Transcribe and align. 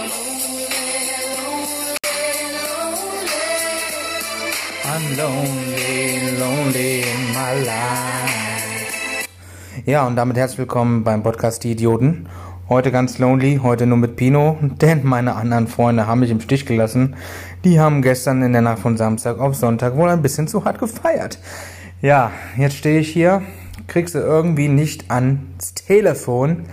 I'm 0.00 0.06
lonely, 5.16 6.38
lonely 6.38 7.02
in 7.02 7.32
my 7.34 7.64
life. 7.66 9.26
Ja, 9.84 10.06
und 10.06 10.16
damit 10.16 10.38
herzlich 10.38 10.60
willkommen 10.60 11.04
beim 11.04 11.22
Podcast 11.22 11.64
Die 11.64 11.72
Idioten. 11.72 12.28
Heute 12.70 12.90
ganz 12.90 13.18
lonely, 13.18 13.60
heute 13.62 13.86
nur 13.86 13.98
mit 13.98 14.16
Pino, 14.16 14.56
denn 14.80 15.04
meine 15.04 15.34
anderen 15.34 15.66
Freunde 15.66 16.06
haben 16.06 16.20
mich 16.20 16.30
im 16.30 16.40
Stich 16.40 16.64
gelassen. 16.64 17.16
Die 17.64 17.78
haben 17.78 18.00
gestern 18.00 18.40
in 18.42 18.54
der 18.54 18.62
Nacht 18.62 18.78
von 18.78 18.96
Samstag 18.96 19.38
auf 19.38 19.54
Sonntag 19.54 19.96
wohl 19.96 20.08
ein 20.08 20.22
bisschen 20.22 20.48
zu 20.48 20.64
hart 20.64 20.78
gefeiert. 20.78 21.38
Ja, 22.00 22.30
jetzt 22.56 22.76
stehe 22.76 23.00
ich 23.00 23.10
hier, 23.10 23.42
krieg 23.86 24.08
sie 24.08 24.20
irgendwie 24.20 24.68
nicht 24.68 25.10
ans 25.10 25.74
Telefon. 25.74 26.64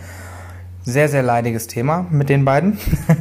Sehr, 0.89 1.09
sehr 1.09 1.21
leidiges 1.21 1.67
Thema 1.67 2.05
mit 2.11 2.29
den 2.29 2.45
beiden. 2.45 2.77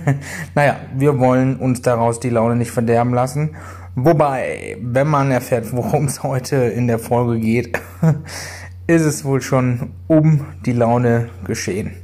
naja, 0.54 0.76
wir 0.94 1.18
wollen 1.18 1.56
uns 1.56 1.82
daraus 1.82 2.20
die 2.20 2.30
Laune 2.30 2.54
nicht 2.54 2.70
verderben 2.70 3.12
lassen. 3.12 3.56
Wobei, 3.96 4.76
wenn 4.80 5.08
man 5.08 5.32
erfährt, 5.32 5.72
worum 5.72 6.04
es 6.04 6.22
heute 6.22 6.54
in 6.54 6.86
der 6.86 7.00
Folge 7.00 7.40
geht, 7.40 7.76
ist 8.86 9.02
es 9.02 9.24
wohl 9.24 9.42
schon 9.42 9.90
um 10.06 10.46
die 10.64 10.74
Laune 10.74 11.28
geschehen. 11.44 11.96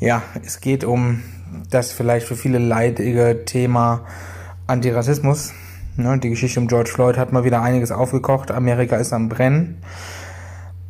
Ja, 0.00 0.22
es 0.42 0.62
geht 0.62 0.82
um 0.82 1.22
das 1.68 1.92
vielleicht 1.92 2.26
für 2.26 2.34
viele 2.34 2.56
leidige 2.56 3.44
Thema 3.44 4.06
Antirassismus. 4.66 5.52
Ne, 5.98 6.18
die 6.20 6.30
Geschichte 6.30 6.58
um 6.58 6.68
George 6.68 6.88
Floyd 6.90 7.18
hat 7.18 7.34
mal 7.34 7.44
wieder 7.44 7.60
einiges 7.60 7.92
aufgekocht. 7.92 8.50
Amerika 8.50 8.96
ist 8.96 9.12
am 9.12 9.28
Brennen. 9.28 9.76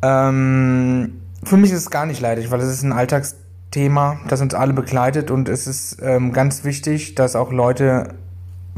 Ähm, 0.01 1.23
für 1.43 1.57
mich 1.57 1.71
ist 1.71 1.79
es 1.79 1.89
gar 1.89 2.05
nicht 2.05 2.21
leidig, 2.21 2.51
weil 2.51 2.61
es 2.61 2.69
ist 2.69 2.83
ein 2.83 2.93
Alltagsthema 2.93 3.46
Thema, 3.71 4.19
das 4.27 4.41
uns 4.41 4.53
alle 4.53 4.73
begleitet 4.73 5.29
und 5.31 5.49
es 5.49 5.67
ist 5.67 5.97
ähm, 6.01 6.33
ganz 6.33 6.63
wichtig, 6.63 7.15
dass 7.15 7.35
auch 7.35 7.51
Leute 7.51 8.15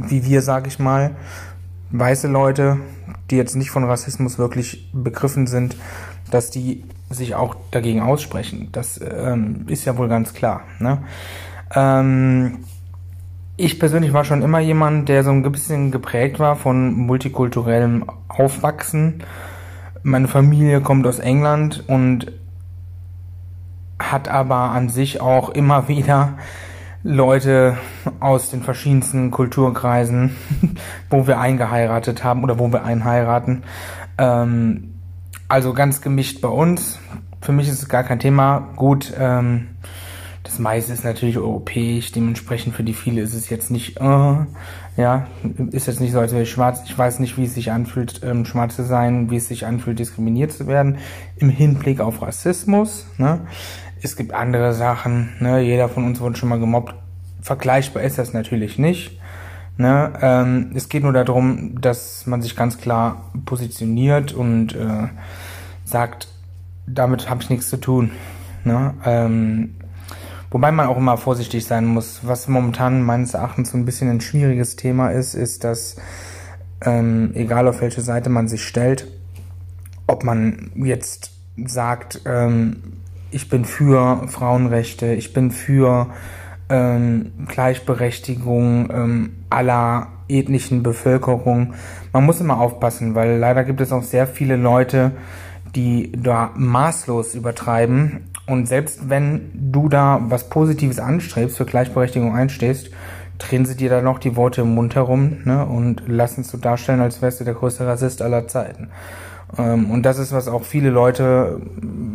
wie 0.07 0.25
wir, 0.25 0.41
sag 0.41 0.67
ich 0.67 0.79
mal, 0.79 1.15
weiße 1.91 2.27
Leute, 2.27 2.77
die 3.29 3.35
jetzt 3.35 3.55
nicht 3.55 3.71
von 3.71 3.83
Rassismus 3.83 4.37
wirklich 4.37 4.89
begriffen 4.93 5.47
sind, 5.47 5.75
dass 6.31 6.51
die 6.51 6.83
sich 7.09 7.35
auch 7.35 7.55
dagegen 7.71 8.01
aussprechen. 8.01 8.69
Das 8.71 8.99
ähm, 9.01 9.65
ist 9.67 9.85
ja 9.85 9.97
wohl 9.97 10.07
ganz 10.07 10.33
klar. 10.33 10.61
Ne? 10.79 10.99
Ähm, 11.73 12.59
ich 13.57 13.79
persönlich 13.79 14.13
war 14.13 14.23
schon 14.23 14.41
immer 14.41 14.59
jemand, 14.59 15.09
der 15.09 15.23
so 15.23 15.31
ein 15.31 15.41
bisschen 15.51 15.91
geprägt 15.91 16.39
war 16.39 16.55
von 16.55 16.93
multikulturellem 16.93 18.05
Aufwachsen. 18.27 19.23
Meine 20.03 20.27
Familie 20.27 20.81
kommt 20.81 21.05
aus 21.07 21.19
England 21.19 21.83
und 21.87 22.31
hat 24.11 24.27
aber 24.27 24.71
an 24.71 24.89
sich 24.89 25.21
auch 25.21 25.49
immer 25.49 25.87
wieder 25.87 26.33
Leute 27.03 27.77
aus 28.19 28.49
den 28.49 28.61
verschiedensten 28.61 29.31
Kulturkreisen, 29.31 30.35
wo 31.09 31.27
wir 31.27 31.39
eingeheiratet 31.39 32.23
haben 32.23 32.43
oder 32.43 32.59
wo 32.59 32.71
wir 32.71 32.83
einheiraten. 32.83 33.63
Ähm, 34.17 34.95
also 35.47 35.73
ganz 35.73 36.01
gemischt 36.01 36.41
bei 36.41 36.49
uns. 36.49 36.99
Für 37.41 37.53
mich 37.53 37.69
ist 37.69 37.81
es 37.81 37.89
gar 37.89 38.03
kein 38.03 38.19
Thema. 38.19 38.69
Gut, 38.75 39.13
ähm, 39.17 39.69
das 40.43 40.57
meiste 40.57 40.91
ist 40.93 41.03
natürlich 41.03 41.37
europäisch, 41.37 42.11
dementsprechend 42.11 42.75
für 42.75 42.83
die 42.83 42.93
viele 42.93 43.21
ist 43.21 43.33
es 43.33 43.49
jetzt 43.49 43.71
nicht, 43.71 43.97
äh, 43.97 44.35
ja, 44.97 45.27
ist 45.71 45.87
jetzt 45.87 46.01
nicht 46.01 46.11
so, 46.11 46.19
als 46.19 46.31
wäre 46.31 46.43
ich 46.43 46.51
schwarz. 46.51 46.81
Ich 46.85 46.97
weiß 46.97 47.19
nicht, 47.19 47.37
wie 47.37 47.43
es 47.43 47.53
sich 47.53 47.71
anfühlt, 47.71 48.21
ähm, 48.23 48.45
schwarz 48.45 48.75
zu 48.75 48.83
sein, 48.83 49.29
wie 49.29 49.37
es 49.37 49.47
sich 49.47 49.65
anfühlt, 49.65 49.99
diskriminiert 49.99 50.51
zu 50.51 50.67
werden 50.67 50.97
im 51.37 51.49
Hinblick 51.49 52.01
auf 52.01 52.21
Rassismus. 52.21 53.05
Ne? 53.17 53.41
Es 54.01 54.15
gibt 54.15 54.33
andere 54.33 54.73
Sachen, 54.73 55.33
ne? 55.39 55.59
jeder 55.59 55.89
von 55.89 56.05
uns 56.05 56.21
wurde 56.21 56.37
schon 56.37 56.49
mal 56.49 56.59
gemobbt. 56.59 56.95
Vergleichbar 57.41 58.03
ist 58.03 58.17
das 58.17 58.33
natürlich 58.33 58.77
nicht. 58.77 59.19
Ne? 59.77 60.13
Ähm, 60.21 60.71
es 60.75 60.89
geht 60.89 61.03
nur 61.03 61.13
darum, 61.13 61.79
dass 61.81 62.25
man 62.27 62.41
sich 62.41 62.55
ganz 62.55 62.77
klar 62.77 63.31
positioniert 63.45 64.33
und 64.33 64.75
äh, 64.75 65.07
sagt, 65.85 66.27
damit 66.85 67.29
habe 67.29 67.41
ich 67.41 67.49
nichts 67.49 67.69
zu 67.69 67.77
tun. 67.77 68.11
Ne? 68.63 68.93
Ähm, 69.05 69.75
wobei 70.51 70.71
man 70.71 70.87
auch 70.87 70.97
immer 70.97 71.17
vorsichtig 71.17 71.65
sein 71.65 71.85
muss. 71.85 72.21
Was 72.23 72.47
momentan 72.47 73.03
meines 73.03 73.33
Erachtens 73.33 73.71
so 73.71 73.77
ein 73.77 73.85
bisschen 73.85 74.09
ein 74.09 74.21
schwieriges 74.21 74.75
Thema 74.75 75.09
ist, 75.09 75.33
ist, 75.33 75.63
dass 75.63 75.97
ähm, 76.81 77.31
egal 77.33 77.67
auf 77.67 77.81
welche 77.81 78.01
Seite 78.01 78.29
man 78.29 78.47
sich 78.47 78.63
stellt, 78.63 79.07
ob 80.07 80.23
man 80.23 80.71
jetzt 80.75 81.31
sagt, 81.65 82.21
ähm, 82.25 82.98
ich 83.31 83.49
bin 83.49 83.65
für 83.65 84.27
Frauenrechte, 84.27 85.13
ich 85.13 85.33
bin 85.33 85.51
für 85.51 86.07
ähm, 86.69 87.31
Gleichberechtigung 87.47 88.89
ähm, 88.91 89.29
aller 89.49 90.07
ethnischen 90.27 90.83
Bevölkerung. 90.83 91.73
Man 92.13 92.25
muss 92.25 92.39
immer 92.39 92.59
aufpassen, 92.59 93.15
weil 93.15 93.37
leider 93.37 93.63
gibt 93.63 93.81
es 93.81 93.91
auch 93.91 94.03
sehr 94.03 94.27
viele 94.27 94.55
Leute, 94.55 95.11
die 95.75 96.11
da 96.11 96.51
maßlos 96.55 97.35
übertreiben. 97.35 98.31
Und 98.45 98.67
selbst 98.67 99.09
wenn 99.09 99.51
du 99.53 99.89
da 99.89 100.21
was 100.23 100.49
Positives 100.49 100.99
anstrebst, 100.99 101.57
für 101.57 101.65
Gleichberechtigung 101.65 102.35
einstehst, 102.35 102.91
drehen 103.37 103.65
sie 103.65 103.75
dir 103.75 103.89
da 103.89 104.01
noch 104.01 104.19
die 104.19 104.35
Worte 104.35 104.61
im 104.61 104.75
Mund 104.75 104.95
herum 104.95 105.37
ne, 105.45 105.65
und 105.65 106.03
lassen 106.07 106.41
es 106.41 106.49
so 106.49 106.57
darstellen, 106.57 106.99
als 106.99 107.21
wärst 107.21 107.39
du 107.39 107.45
der 107.45 107.53
größte 107.53 107.87
Rassist 107.87 108.21
aller 108.21 108.47
Zeiten. 108.47 108.89
Ähm, 109.57 109.91
und 109.91 110.03
das 110.03 110.19
ist, 110.19 110.31
was 110.31 110.47
auch 110.47 110.63
viele 110.63 110.89
Leute, 110.89 111.61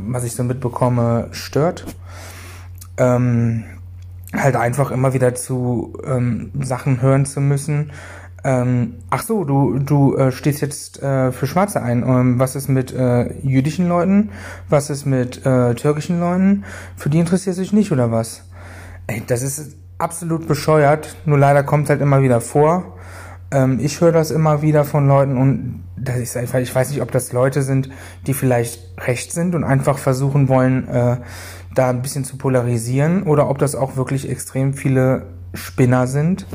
was 0.09 0.25
ich 0.25 0.35
so 0.35 0.45
mitbekomme, 0.45 1.29
stört. 1.33 1.85
Ähm, 2.97 3.65
halt 4.33 4.57
einfach 4.57 4.91
immer 4.91 5.15
wieder 5.15 5.35
zu 5.35 5.95
ähm, 6.05 6.51
Sachen 6.61 7.01
hören 7.03 7.27
zu 7.27 7.41
müssen. 7.41 7.91
Ähm, 8.45 8.97
ach 9.09 9.23
so, 9.23 9.45
du, 9.45 9.79
du 9.79 10.17
äh, 10.17 10.31
stehst 10.31 10.61
jetzt 10.61 11.03
äh, 11.03 11.33
für 11.33 11.47
Schwarze 11.47 11.83
ein. 11.83 12.03
Ähm, 12.03 12.39
was 12.39 12.57
ist 12.57 12.69
mit 12.69 12.93
äh, 12.93 13.33
jüdischen 13.43 13.89
Leuten? 13.89 14.31
Was 14.69 14.91
ist 14.91 15.07
mit 15.07 15.47
äh, 15.47 15.75
türkischen 15.75 16.21
Leuten? 16.21 16.65
Für 16.97 17.09
die 17.09 17.19
interessiert 17.19 17.57
sich 17.57 17.73
nicht, 17.73 17.91
oder 17.91 18.13
was? 18.13 18.45
Ey, 19.07 19.23
das 19.27 19.43
ist 19.43 19.77
absolut 19.97 20.47
bescheuert. 20.47 21.17
Nur 21.25 21.39
leider 21.39 21.63
kommt 21.63 21.85
es 21.85 21.91
halt 21.91 22.03
immer 22.03 22.21
wieder 22.21 22.43
vor. 22.43 22.94
Ähm, 23.55 23.79
ich 23.81 24.01
höre 24.01 24.13
das 24.13 24.31
immer 24.31 24.63
wieder 24.63 24.85
von 24.85 25.07
Leuten 25.07 25.37
und 25.37 25.85
das 25.97 26.17
ist 26.19 26.37
einfach, 26.37 26.59
ich 26.59 26.75
weiß 26.75 26.91
nicht, 26.91 27.01
ob 27.01 27.13
das 27.13 27.33
Leute 27.33 27.63
sind, 27.63 27.89
die 28.27 28.35
vielleicht 28.35 28.81
recht 29.07 29.33
sind 29.33 29.55
und 29.55 29.63
einfach 29.63 29.99
versuchen 29.99 30.49
wollen, 30.49 30.89
äh, 30.89 31.19
da 31.75 31.91
ein 31.91 32.03
bisschen 32.03 32.25
zu 32.25 32.37
polarisieren 32.37 33.23
oder 33.23 33.49
ob 33.49 33.59
das 33.59 33.75
auch 33.75 33.97
wirklich 33.97 34.29
extrem 34.29 34.75
viele 34.75 35.27
Spinner 35.55 36.09
sind, 36.09 36.47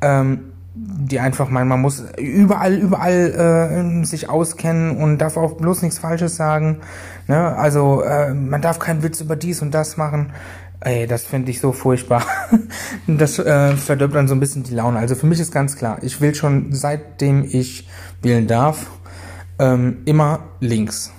ähm, 0.00 0.52
die 0.74 1.20
einfach 1.20 1.50
meinen, 1.50 1.68
man 1.68 1.80
muss 1.80 2.04
überall, 2.18 2.74
überall 2.74 4.00
äh, 4.00 4.04
sich 4.04 4.30
auskennen 4.30 4.96
und 4.96 5.18
darf 5.18 5.36
auch 5.36 5.54
bloß 5.54 5.82
nichts 5.82 5.98
Falsches 5.98 6.36
sagen. 6.36 6.78
Ne? 7.26 7.54
Also 7.56 8.02
äh, 8.02 8.32
man 8.32 8.62
darf 8.62 8.78
keinen 8.78 9.02
Witz 9.02 9.20
über 9.20 9.36
dies 9.36 9.60
und 9.60 9.72
das 9.72 9.96
machen. 9.96 10.32
Ey, 10.84 11.06
das 11.06 11.22
finde 11.22 11.52
ich 11.52 11.60
so 11.60 11.70
furchtbar. 11.72 12.26
das 13.06 13.38
äh, 13.38 13.76
verdirbt 13.76 14.16
dann 14.16 14.26
so 14.26 14.34
ein 14.34 14.40
bisschen 14.40 14.64
die 14.64 14.74
Laune. 14.74 14.98
Also 14.98 15.14
für 15.14 15.26
mich 15.26 15.38
ist 15.38 15.52
ganz 15.52 15.76
klar, 15.76 15.98
ich 16.02 16.20
will 16.20 16.34
schon 16.34 16.72
seitdem 16.72 17.44
ich 17.44 17.88
wählen 18.20 18.48
darf, 18.48 18.90
ähm, 19.60 19.98
immer 20.06 20.40
links. 20.58 21.12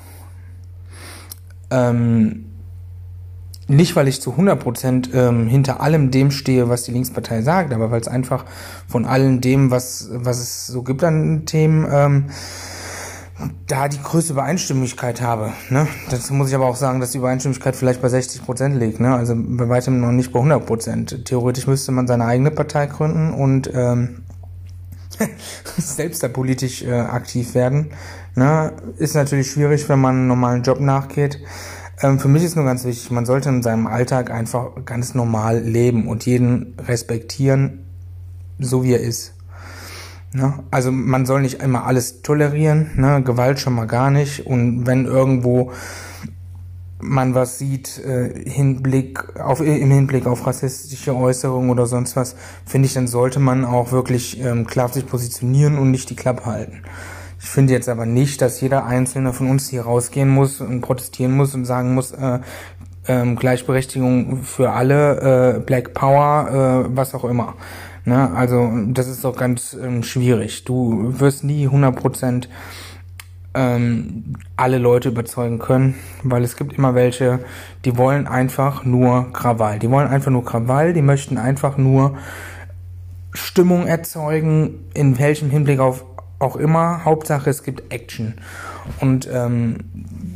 Ähm, 1.71 2.45
nicht, 3.69 3.95
weil 3.95 4.09
ich 4.09 4.21
zu 4.21 4.33
100% 4.33 5.13
ähm, 5.13 5.47
hinter 5.47 5.79
allem 5.79 6.11
dem 6.11 6.31
stehe, 6.31 6.67
was 6.67 6.83
die 6.83 6.91
Linkspartei 6.91 7.41
sagt, 7.41 7.71
aber 7.71 7.89
weil 7.89 8.01
es 8.01 8.09
einfach 8.09 8.43
von 8.89 9.05
allem 9.05 9.39
dem, 9.39 9.71
was, 9.71 10.09
was 10.11 10.39
es 10.39 10.67
so 10.67 10.83
gibt 10.83 11.05
an 11.05 11.45
Themen, 11.45 11.87
ähm, 11.89 12.25
da 13.67 13.87
die 13.87 14.01
größte 14.01 14.33
Übereinstimmigkeit 14.33 15.21
habe. 15.21 15.53
Ne? 15.69 15.87
Dazu 16.09 16.33
muss 16.33 16.49
ich 16.49 16.55
aber 16.55 16.65
auch 16.65 16.75
sagen, 16.75 16.99
dass 16.99 17.11
die 17.11 17.17
Übereinstimmigkeit 17.17 17.75
vielleicht 17.75 18.01
bei 18.01 18.09
60 18.09 18.43
Prozent 18.43 18.79
liegt. 18.79 18.99
Ne? 18.99 19.13
Also 19.13 19.33
bei 19.35 19.67
weitem 19.69 19.99
noch 19.99 20.11
nicht 20.11 20.31
bei 20.31 20.39
100 20.39 20.65
Prozent. 20.65 21.25
Theoretisch 21.25 21.67
müsste 21.67 21.91
man 21.91 22.07
seine 22.07 22.25
eigene 22.25 22.51
Partei 22.51 22.85
gründen 22.85 23.33
und 23.33 23.71
ähm, 23.73 24.23
selbst 25.77 26.21
da 26.23 26.27
politisch 26.27 26.83
äh, 26.83 26.91
aktiv 26.93 27.55
werden. 27.55 27.91
Ne? 28.35 28.73
Ist 28.97 29.15
natürlich 29.15 29.51
schwierig, 29.51 29.89
wenn 29.89 29.99
man 29.99 30.15
einen 30.15 30.27
normalen 30.27 30.63
Job 30.63 30.79
nachgeht. 30.79 31.39
Ähm, 32.01 32.19
für 32.19 32.27
mich 32.27 32.43
ist 32.43 32.55
nur 32.55 32.65
ganz 32.65 32.85
wichtig, 32.85 33.09
man 33.11 33.25
sollte 33.25 33.49
in 33.49 33.63
seinem 33.63 33.87
Alltag 33.87 34.29
einfach 34.29 34.71
ganz 34.85 35.15
normal 35.15 35.59
leben 35.59 36.07
und 36.07 36.25
jeden 36.25 36.75
respektieren, 36.87 37.85
so 38.59 38.83
wie 38.83 38.93
er 38.93 38.99
ist. 38.99 39.33
Ne? 40.33 40.53
Also 40.71 40.91
man 40.91 41.25
soll 41.25 41.41
nicht 41.41 41.61
immer 41.61 41.85
alles 41.85 42.23
tolerieren, 42.23 42.91
ne? 42.95 43.21
Gewalt 43.23 43.59
schon 43.59 43.73
mal 43.73 43.85
gar 43.85 44.09
nicht. 44.09 44.45
Und 44.47 44.87
wenn 44.87 45.05
irgendwo 45.05 45.71
man 46.99 47.35
was 47.35 47.59
sieht 47.59 47.99
äh, 47.99 48.49
Hinblick 48.49 49.39
auf, 49.39 49.59
im 49.61 49.91
Hinblick 49.91 50.25
auf 50.25 50.47
rassistische 50.47 51.15
Äußerungen 51.15 51.69
oder 51.69 51.85
sonst 51.85 52.15
was, 52.15 52.35
finde 52.65 52.87
ich, 52.87 52.93
dann 52.93 53.07
sollte 53.07 53.39
man 53.39 53.65
auch 53.65 53.91
wirklich 53.91 54.39
ähm, 54.39 54.65
klar 54.65 54.89
sich 54.89 55.05
positionieren 55.05 55.77
und 55.77 55.91
nicht 55.91 56.09
die 56.09 56.15
Klappe 56.15 56.45
halten. 56.45 56.81
Ich 57.39 57.49
finde 57.49 57.73
jetzt 57.73 57.89
aber 57.89 58.05
nicht, 58.05 58.41
dass 58.41 58.61
jeder 58.61 58.85
Einzelne 58.85 59.33
von 59.33 59.49
uns 59.49 59.67
hier 59.67 59.81
rausgehen 59.81 60.29
muss 60.29 60.61
und 60.61 60.79
protestieren 60.79 61.35
muss 61.35 61.53
und 61.53 61.65
sagen 61.65 61.93
muss, 61.93 62.13
äh, 62.13 62.39
ähm, 63.05 63.35
Gleichberechtigung 63.35 64.43
für 64.43 64.71
alle, 64.71 65.57
äh, 65.57 65.59
Black 65.59 65.93
Power, 65.93 66.85
äh, 66.87 66.95
was 66.95 67.13
auch 67.13 67.25
immer. 67.25 67.55
Ne? 68.05 68.31
Also 68.35 68.69
das 68.87 69.07
ist 69.07 69.23
doch 69.23 69.35
ganz 69.35 69.77
ähm, 69.81 70.03
schwierig. 70.03 70.65
Du 70.65 71.19
wirst 71.19 71.43
nie 71.43 71.65
100 71.65 71.95
Prozent 71.95 72.49
ähm, 73.53 74.35
alle 74.57 74.77
Leute 74.77 75.09
überzeugen 75.09 75.59
können, 75.59 75.95
weil 76.23 76.43
es 76.43 76.55
gibt 76.55 76.73
immer 76.73 76.95
welche, 76.95 77.39
die 77.85 77.97
wollen 77.97 78.27
einfach 78.27 78.83
nur 78.83 79.31
Krawall. 79.31 79.79
Die 79.79 79.89
wollen 79.89 80.07
einfach 80.07 80.31
nur 80.31 80.43
Krawall, 80.43 80.93
die 80.93 81.01
möchten 81.01 81.37
einfach 81.37 81.77
nur 81.77 82.17
Stimmung 83.33 83.87
erzeugen, 83.87 84.85
in 84.93 85.17
welchem 85.17 85.49
Hinblick 85.49 85.79
auf 85.79 86.05
auch 86.43 86.55
immer. 86.55 87.05
Hauptsache 87.05 87.49
es 87.49 87.63
gibt 87.63 87.91
Action. 87.91 88.35
Und 88.99 89.29
ähm, 89.31 89.77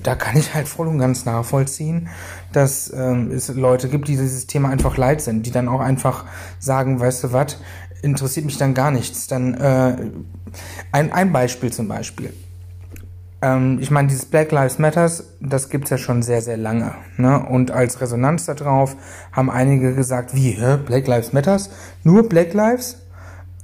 da 0.04 0.16
kann 0.16 0.38
ich 0.38 0.54
halt 0.54 0.68
voll 0.68 0.88
und 0.88 1.00
ganz 1.00 1.26
nachvollziehen, 1.26 2.08
dass 2.54 2.92
ähm, 2.94 3.32
es 3.32 3.50
Leute 3.50 3.90
gibt, 3.90 4.08
die 4.08 4.16
dieses 4.16 4.48
Thema 4.48 4.70
einfach 4.70 4.98
leid 4.98 5.22
sind, 5.22 5.46
die 5.46 5.52
dann 5.52 5.68
auch 5.68 5.82
einfach 5.82 6.26
sagen, 6.60 7.00
weißt 7.00 7.26
du 7.26 7.34
was, 7.34 7.58
interessiert 8.02 8.46
mich 8.46 8.58
dann 8.58 8.74
gar 8.74 8.92
nichts. 8.92 9.28
Dann 9.28 9.54
äh, 9.54 9.98
ein, 10.92 11.12
ein 11.12 11.32
Beispiel 11.32 11.72
zum 11.72 11.88
Beispiel. 11.88 12.34
Ähm, 13.42 13.78
ich 13.82 13.92
meine, 13.92 14.08
dieses 14.08 14.26
Black 14.26 14.52
Lives 14.52 14.80
Matters, 14.80 15.26
das 15.40 15.70
gibt's 15.70 15.90
ja 15.90 15.98
schon 15.98 16.24
sehr, 16.24 16.42
sehr 16.42 16.58
lange. 16.58 16.96
Ne? 17.18 17.40
Und 17.46 17.72
als 17.72 18.02
Resonanz 18.02 18.46
darauf 18.46 18.96
haben 19.32 19.52
einige 19.52 19.94
gesagt, 19.94 20.34
wie, 20.34 20.52
hä? 20.52 20.78
Black 20.78 21.08
Lives 21.08 21.34
Matters? 21.34 21.70
Nur 22.04 22.28
Black 22.28 22.54
Lives? 22.54 22.98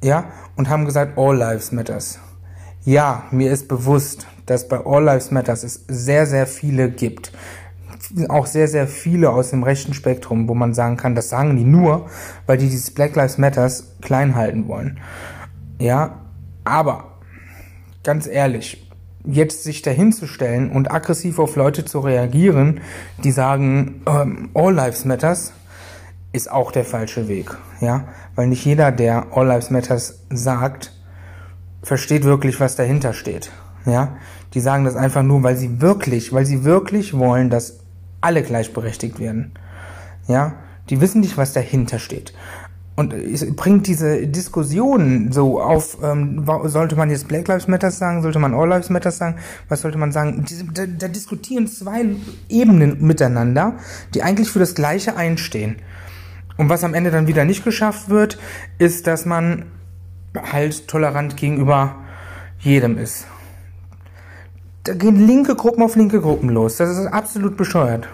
Ja, 0.03 0.25
und 0.55 0.69
haben 0.69 0.85
gesagt, 0.85 1.17
All 1.17 1.37
Lives 1.37 1.71
Matters. 1.71 2.19
Ja, 2.85 3.23
mir 3.31 3.51
ist 3.51 3.67
bewusst, 3.67 4.27
dass 4.45 4.67
bei 4.67 4.85
All 4.85 5.03
Lives 5.03 5.31
Matters 5.31 5.63
es 5.63 5.85
sehr, 5.87 6.25
sehr 6.25 6.47
viele 6.47 6.89
gibt. 6.89 7.31
Auch 8.27 8.45
sehr, 8.45 8.67
sehr 8.67 8.87
viele 8.87 9.29
aus 9.29 9.51
dem 9.51 9.63
rechten 9.63 9.93
Spektrum, 9.93 10.49
wo 10.49 10.53
man 10.53 10.73
sagen 10.73 10.97
kann, 10.97 11.15
das 11.15 11.29
sagen 11.29 11.55
die 11.55 11.63
nur, 11.63 12.09
weil 12.45 12.57
die 12.57 12.67
dieses 12.67 12.91
Black 12.91 13.15
Lives 13.15 13.37
Matters 13.37 13.95
klein 14.01 14.35
halten 14.35 14.67
wollen. 14.67 14.99
Ja, 15.79 16.19
aber 16.65 17.19
ganz 18.03 18.27
ehrlich, 18.27 18.91
jetzt 19.23 19.63
sich 19.63 19.81
dahinzustellen 19.81 20.69
und 20.69 20.91
aggressiv 20.91 21.39
auf 21.39 21.55
Leute 21.55 21.85
zu 21.85 22.01
reagieren, 22.01 22.81
die 23.23 23.31
sagen, 23.31 24.01
ähm, 24.05 24.49
All 24.53 24.73
Lives 24.73 25.05
Matters, 25.05 25.53
ist 26.33 26.51
auch 26.51 26.71
der 26.71 26.83
falsche 26.83 27.27
Weg, 27.27 27.55
ja, 27.79 28.07
weil 28.35 28.47
nicht 28.47 28.65
jeder, 28.65 28.91
der 28.91 29.27
All 29.31 29.47
Lives 29.47 29.69
Matters 29.69 30.19
sagt, 30.31 30.91
versteht 31.83 32.23
wirklich, 32.23 32.59
was 32.59 32.75
dahinter 32.75 33.13
steht, 33.13 33.51
ja. 33.85 34.17
Die 34.53 34.59
sagen 34.59 34.85
das 34.85 34.95
einfach 34.95 35.23
nur, 35.23 35.43
weil 35.43 35.57
sie 35.57 35.81
wirklich, 35.81 36.31
weil 36.31 36.45
sie 36.45 36.63
wirklich 36.63 37.17
wollen, 37.17 37.49
dass 37.49 37.79
alle 38.21 38.41
gleichberechtigt 38.41 39.19
werden, 39.19 39.51
ja. 40.27 40.55
Die 40.89 40.99
wissen 40.99 41.21
nicht, 41.21 41.37
was 41.37 41.53
dahinter 41.53 41.97
steht. 41.99 42.33
Und 42.95 43.11
es 43.13 43.55
bringt 43.55 43.87
diese 43.87 44.27
Diskussion 44.27 45.31
so 45.31 45.59
auf, 45.59 45.97
ähm, 46.03 46.45
sollte 46.65 46.95
man 46.95 47.09
jetzt 47.09 47.27
Black 47.27 47.47
Lives 47.47 47.67
Matter 47.67 47.89
sagen, 47.89 48.21
sollte 48.21 48.37
man 48.37 48.53
All 48.53 48.69
Lives 48.69 48.91
Matter 48.91 49.09
sagen, 49.09 49.37
was 49.67 49.81
sollte 49.81 49.97
man 49.97 50.11
sagen? 50.11 50.45
Diese, 50.47 50.65
da, 50.65 50.85
da 50.85 51.07
diskutieren 51.07 51.67
zwei 51.67 52.05
Ebenen 52.49 53.01
miteinander, 53.01 53.77
die 54.13 54.21
eigentlich 54.21 54.49
für 54.49 54.59
das 54.59 54.75
Gleiche 54.75 55.15
einstehen. 55.15 55.77
Und 56.57 56.69
was 56.69 56.83
am 56.83 56.93
Ende 56.93 57.09
dann 57.09 57.25
wieder 57.25 57.45
nicht 57.45 57.63
geschafft 57.63 58.09
wird, 58.09 58.37
ist, 58.77 59.07
dass 59.07 59.25
man 59.25 59.65
halt 60.35 60.87
tolerant 60.87 61.37
gegenüber 61.37 61.95
jedem 62.59 62.97
ist. 62.97 63.25
Da 64.83 64.93
gehen 64.93 65.25
linke 65.27 65.55
Gruppen 65.55 65.83
auf 65.83 65.95
linke 65.95 66.21
Gruppen 66.21 66.49
los. 66.49 66.77
Das 66.77 66.89
ist 66.89 67.07
absolut 67.07 67.55
bescheuert. 67.55 68.07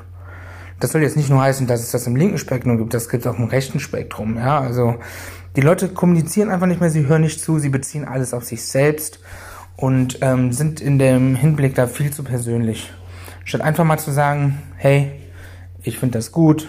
Das 0.80 0.92
soll 0.92 1.02
jetzt 1.02 1.18
nicht 1.18 1.30
nur 1.30 1.42
heißen, 1.42 1.68
dass 1.68 1.82
es 1.82 1.92
das 1.92 2.08
im 2.08 2.16
linken 2.16 2.38
Spektrum 2.38 2.78
gibt, 2.78 2.94
das 2.94 3.10
gibt 3.10 3.26
es 3.26 3.32
auch 3.32 3.38
im 3.38 3.46
rechten 3.46 3.80
Spektrum. 3.80 4.38
Ja, 4.38 4.60
also 4.60 4.96
die 5.56 5.62
Leute 5.62 5.90
kommunizieren 5.90 6.50
einfach 6.50 6.68
nicht 6.68 6.80
mehr, 6.80 6.90
sie 6.90 7.08
hören 7.08 7.22
nicht 7.22 7.42
zu, 7.42 7.60
sie 7.60 7.70
beziehen 7.70 8.06
alles 8.06 8.34
auf 8.34 8.46
sich 8.46 8.64
selbst 8.64 9.20
und 9.76 10.20
ähm, 10.22 10.54
sind 10.54 10.80
in 10.80 11.00
dem 11.00 11.36
Hinblick 11.36 11.76
da 11.76 11.88
viel 11.88 12.12
zu 12.12 12.24
persönlich. 12.24 12.94
Statt 13.44 13.62
einfach 13.62 13.84
mal 13.84 13.98
zu 13.98 14.12
sagen, 14.12 14.62
hey, 14.78 15.12
ich 15.82 15.98
finde 15.98 16.20
das 16.20 16.32
gut, 16.32 16.68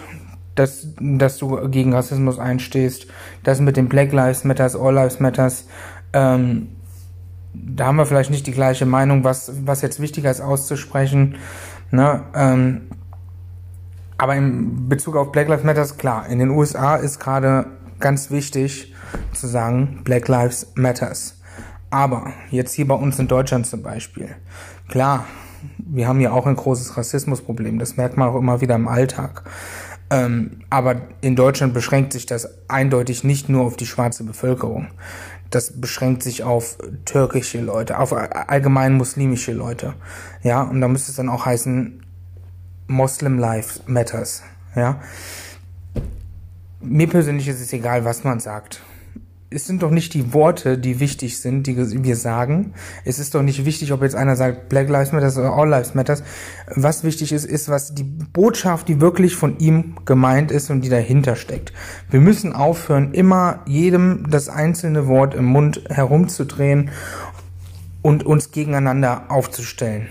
dass, 0.55 0.87
dass 0.99 1.37
du 1.37 1.69
gegen 1.69 1.93
Rassismus 1.93 2.39
einstehst, 2.39 3.07
das 3.43 3.59
mit 3.59 3.77
den 3.77 3.89
Black 3.89 4.11
Lives 4.11 4.43
Matters, 4.43 4.75
All 4.75 4.93
Lives 4.93 5.19
Matters, 5.19 5.65
ähm, 6.13 6.69
da 7.53 7.87
haben 7.87 7.97
wir 7.97 8.05
vielleicht 8.05 8.31
nicht 8.31 8.47
die 8.47 8.51
gleiche 8.51 8.85
Meinung, 8.85 9.23
was, 9.23 9.51
was 9.65 9.81
jetzt 9.81 9.99
wichtiger 9.99 10.31
ist 10.31 10.41
auszusprechen. 10.41 11.35
Ne? 11.91 12.23
Ähm, 12.33 12.81
aber 14.17 14.35
in 14.35 14.87
Bezug 14.87 15.15
auf 15.15 15.31
Black 15.31 15.47
Lives 15.47 15.63
Matters, 15.63 15.97
klar, 15.97 16.27
in 16.27 16.39
den 16.39 16.49
USA 16.49 16.95
ist 16.95 17.19
gerade 17.19 17.65
ganz 17.99 18.31
wichtig 18.31 18.93
zu 19.33 19.47
sagen, 19.47 20.01
Black 20.03 20.27
Lives 20.27 20.71
Matters. 20.75 21.41
Aber 21.89 22.31
jetzt 22.51 22.73
hier 22.73 22.87
bei 22.87 22.95
uns 22.95 23.19
in 23.19 23.27
Deutschland 23.27 23.67
zum 23.67 23.83
Beispiel, 23.83 24.29
klar, 24.87 25.25
wir 25.77 26.07
haben 26.07 26.21
ja 26.21 26.31
auch 26.31 26.47
ein 26.47 26.55
großes 26.55 26.97
Rassismusproblem, 26.97 27.79
das 27.79 27.97
merkt 27.97 28.15
man 28.15 28.29
auch 28.29 28.35
immer 28.35 28.61
wieder 28.61 28.75
im 28.75 28.87
Alltag. 28.87 29.43
Ähm, 30.11 30.59
aber 30.69 31.01
in 31.21 31.37
Deutschland 31.37 31.73
beschränkt 31.73 32.11
sich 32.11 32.25
das 32.25 32.49
eindeutig 32.69 33.23
nicht 33.23 33.47
nur 33.47 33.65
auf 33.65 33.77
die 33.77 33.85
schwarze 33.85 34.25
Bevölkerung. 34.25 34.87
Das 35.49 35.79
beschränkt 35.79 36.21
sich 36.21 36.43
auf 36.43 36.77
türkische 37.05 37.61
Leute, 37.61 37.97
auf 37.97 38.13
allgemein 38.13 38.93
muslimische 38.93 39.53
Leute. 39.53 39.93
Ja, 40.43 40.63
und 40.63 40.81
da 40.81 40.89
müsste 40.89 41.11
es 41.11 41.15
dann 41.15 41.29
auch 41.29 41.45
heißen, 41.45 42.03
Muslim 42.87 43.39
Life 43.39 43.79
Matters. 43.85 44.43
Ja. 44.75 45.01
Mir 46.81 47.07
persönlich 47.07 47.47
ist 47.47 47.61
es 47.61 47.71
egal, 47.71 48.03
was 48.03 48.25
man 48.25 48.41
sagt. 48.41 48.81
Es 49.53 49.67
sind 49.67 49.83
doch 49.83 49.91
nicht 49.91 50.13
die 50.13 50.33
Worte, 50.33 50.77
die 50.77 51.01
wichtig 51.01 51.37
sind, 51.37 51.67
die 51.67 51.75
wir 52.05 52.15
sagen. 52.15 52.73
Es 53.03 53.19
ist 53.19 53.35
doch 53.35 53.41
nicht 53.41 53.65
wichtig, 53.65 53.91
ob 53.91 54.01
jetzt 54.01 54.15
einer 54.15 54.37
sagt 54.37 54.69
Black 54.69 54.87
Lives 54.87 55.11
Matters 55.11 55.37
oder 55.37 55.51
All 55.51 55.67
Lives 55.67 55.93
Matters. 55.93 56.23
Was 56.73 57.03
wichtig 57.03 57.33
ist, 57.33 57.43
ist, 57.43 57.67
was 57.67 57.93
die 57.93 58.05
Botschaft, 58.05 58.87
die 58.87 59.01
wirklich 59.01 59.35
von 59.35 59.59
ihm 59.59 59.97
gemeint 60.05 60.51
ist 60.51 60.69
und 60.69 60.85
die 60.85 60.89
dahinter 60.89 61.35
steckt. 61.35 61.73
Wir 62.09 62.21
müssen 62.21 62.53
aufhören, 62.53 63.13
immer 63.13 63.59
jedem 63.65 64.25
das 64.29 64.47
einzelne 64.47 65.07
Wort 65.07 65.35
im 65.35 65.47
Mund 65.47 65.83
herumzudrehen 65.89 66.91
und 68.01 68.25
uns 68.25 68.51
gegeneinander 68.51 69.25
aufzustellen. 69.27 70.07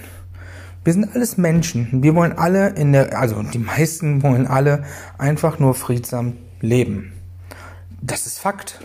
Wir 0.85 0.93
sind 0.93 1.15
alles 1.15 1.39
Menschen. 1.39 2.03
Wir 2.03 2.15
wollen 2.15 2.37
alle 2.37 2.75
in 2.75 2.93
der, 2.93 3.19
also 3.19 3.43
die 3.43 3.59
meisten 3.59 4.23
wollen 4.23 4.47
alle 4.47 4.85
einfach 5.17 5.59
nur 5.59 5.73
friedsam 5.73 6.35
leben. 6.61 7.15
Das 8.03 8.27
ist 8.27 8.39
Fakt. 8.39 8.81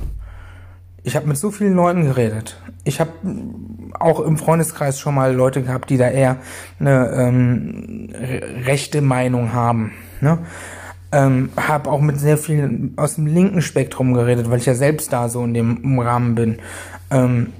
Ich 1.05 1.15
habe 1.15 1.27
mit 1.27 1.37
so 1.37 1.51
vielen 1.51 1.75
Leuten 1.75 2.03
geredet. 2.03 2.59
Ich 2.83 2.99
habe 2.99 3.11
auch 3.99 4.19
im 4.19 4.37
Freundeskreis 4.37 4.99
schon 4.99 5.13
mal 5.13 5.35
Leute 5.35 5.61
gehabt, 5.61 5.91
die 5.91 5.97
da 5.97 6.09
eher 6.09 6.37
eine 6.79 7.11
ähm, 7.11 8.09
rechte 8.65 9.03
Meinung 9.03 9.53
haben. 9.53 9.91
Ne? 10.19 10.39
Ähm, 11.11 11.49
habe 11.55 11.91
auch 11.91 12.01
mit 12.01 12.19
sehr 12.19 12.39
vielen 12.39 12.93
aus 12.97 13.15
dem 13.15 13.27
linken 13.27 13.61
Spektrum 13.61 14.15
geredet, 14.15 14.49
weil 14.49 14.57
ich 14.57 14.65
ja 14.65 14.73
selbst 14.73 15.13
da 15.13 15.29
so 15.29 15.43
in 15.43 15.53
dem 15.53 15.99
Rahmen 15.99 16.33
bin. 16.33 16.57
Ähm, 17.11 17.53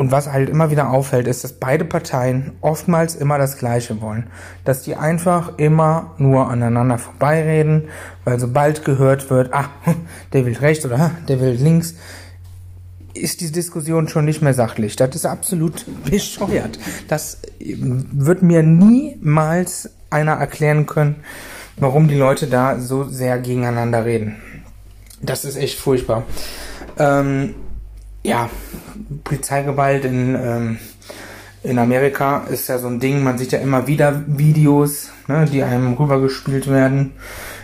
und 0.00 0.10
was 0.10 0.32
halt 0.32 0.48
immer 0.48 0.70
wieder 0.70 0.88
auffällt, 0.88 1.28
ist, 1.28 1.44
dass 1.44 1.52
beide 1.52 1.84
Parteien 1.84 2.52
oftmals 2.62 3.14
immer 3.14 3.36
das 3.36 3.58
Gleiche 3.58 4.00
wollen. 4.00 4.28
Dass 4.64 4.80
die 4.80 4.96
einfach 4.96 5.58
immer 5.58 6.14
nur 6.16 6.48
aneinander 6.48 6.96
vorbeireden, 6.96 7.90
weil 8.24 8.40
sobald 8.40 8.82
gehört 8.86 9.28
wird, 9.28 9.52
ah, 9.52 9.68
der 10.32 10.46
will 10.46 10.56
rechts 10.56 10.86
oder 10.86 11.10
der 11.28 11.38
will 11.42 11.50
links, 11.50 11.96
ist 13.12 13.42
die 13.42 13.52
Diskussion 13.52 14.08
schon 14.08 14.24
nicht 14.24 14.40
mehr 14.40 14.54
sachlich. 14.54 14.96
Das 14.96 15.14
ist 15.14 15.26
absolut 15.26 15.84
bescheuert. 16.10 16.78
Das 17.08 17.42
wird 17.58 18.40
mir 18.40 18.62
niemals 18.62 19.90
einer 20.08 20.32
erklären 20.32 20.86
können, 20.86 21.16
warum 21.76 22.08
die 22.08 22.16
Leute 22.16 22.46
da 22.46 22.80
so 22.80 23.04
sehr 23.04 23.38
gegeneinander 23.38 24.06
reden. 24.06 24.36
Das 25.20 25.44
ist 25.44 25.56
echt 25.56 25.78
furchtbar. 25.78 26.22
Ähm, 26.98 27.54
ja, 28.22 28.50
Polizeigewalt 29.24 30.04
in, 30.04 30.34
ähm, 30.34 30.78
in 31.62 31.78
Amerika 31.78 32.44
ist 32.50 32.68
ja 32.68 32.78
so 32.78 32.88
ein 32.88 33.00
Ding, 33.00 33.22
man 33.22 33.38
sieht 33.38 33.52
ja 33.52 33.58
immer 33.58 33.86
wieder 33.86 34.24
Videos, 34.26 35.10
ne, 35.26 35.46
die 35.50 35.62
einem 35.62 35.94
rübergespielt 35.94 36.68
werden, 36.68 37.12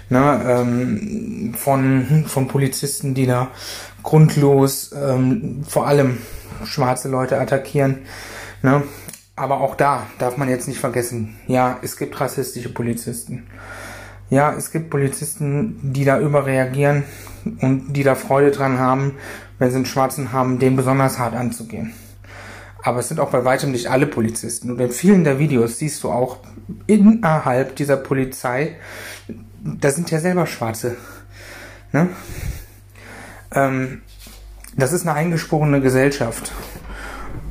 ne, 0.08 0.40
ähm, 0.46 1.54
von, 1.54 2.24
von 2.26 2.48
Polizisten, 2.48 3.14
die 3.14 3.26
da 3.26 3.48
grundlos 4.02 4.92
ähm, 4.92 5.64
vor 5.66 5.86
allem 5.86 6.18
schwarze 6.64 7.08
Leute 7.08 7.38
attackieren. 7.38 7.98
Ne? 8.62 8.82
Aber 9.34 9.60
auch 9.60 9.74
da 9.74 10.06
darf 10.18 10.36
man 10.36 10.48
jetzt 10.48 10.68
nicht 10.68 10.80
vergessen, 10.80 11.36
ja, 11.46 11.78
es 11.82 11.96
gibt 11.96 12.18
rassistische 12.20 12.72
Polizisten. 12.72 13.46
Ja, 14.30 14.54
es 14.54 14.72
gibt 14.72 14.90
Polizisten, 14.90 15.92
die 15.92 16.04
da 16.04 16.18
überreagieren 16.18 17.04
und 17.60 17.92
die 17.92 18.02
da 18.02 18.14
Freude 18.16 18.50
dran 18.50 18.78
haben, 18.78 19.16
wenn 19.58 19.70
sie 19.70 19.76
einen 19.76 19.86
Schwarzen 19.86 20.32
haben, 20.32 20.58
den 20.58 20.76
besonders 20.76 21.18
hart 21.18 21.34
anzugehen. 21.34 21.92
Aber 22.82 23.00
es 23.00 23.08
sind 23.08 23.18
auch 23.18 23.30
bei 23.30 23.44
weitem 23.44 23.72
nicht 23.72 23.90
alle 23.90 24.06
Polizisten. 24.06 24.70
Und 24.70 24.80
in 24.80 24.90
vielen 24.90 25.24
der 25.24 25.38
Videos 25.38 25.78
siehst 25.78 26.04
du 26.04 26.10
auch 26.10 26.38
innerhalb 26.86 27.74
dieser 27.76 27.96
Polizei, 27.96 28.76
da 29.62 29.90
sind 29.90 30.10
ja 30.10 30.20
selber 30.20 30.46
Schwarze. 30.46 30.96
Ne? 31.92 32.08
Ähm, 33.52 34.02
das 34.76 34.92
ist 34.92 35.06
eine 35.06 35.16
eingesporene 35.16 35.80
Gesellschaft. 35.80 36.52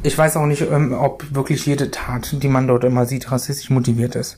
Ich 0.03 0.17
weiß 0.17 0.37
auch 0.37 0.45
nicht, 0.45 0.61
ähm, 0.61 0.93
ob 0.93 1.33
wirklich 1.33 1.65
jede 1.65 1.89
Tat, 1.89 2.41
die 2.43 2.47
man 2.47 2.67
dort 2.67 2.83
immer 2.83 3.05
sieht, 3.05 3.31
rassistisch 3.31 3.71
motiviert 3.71 4.15
ist. 4.15 4.37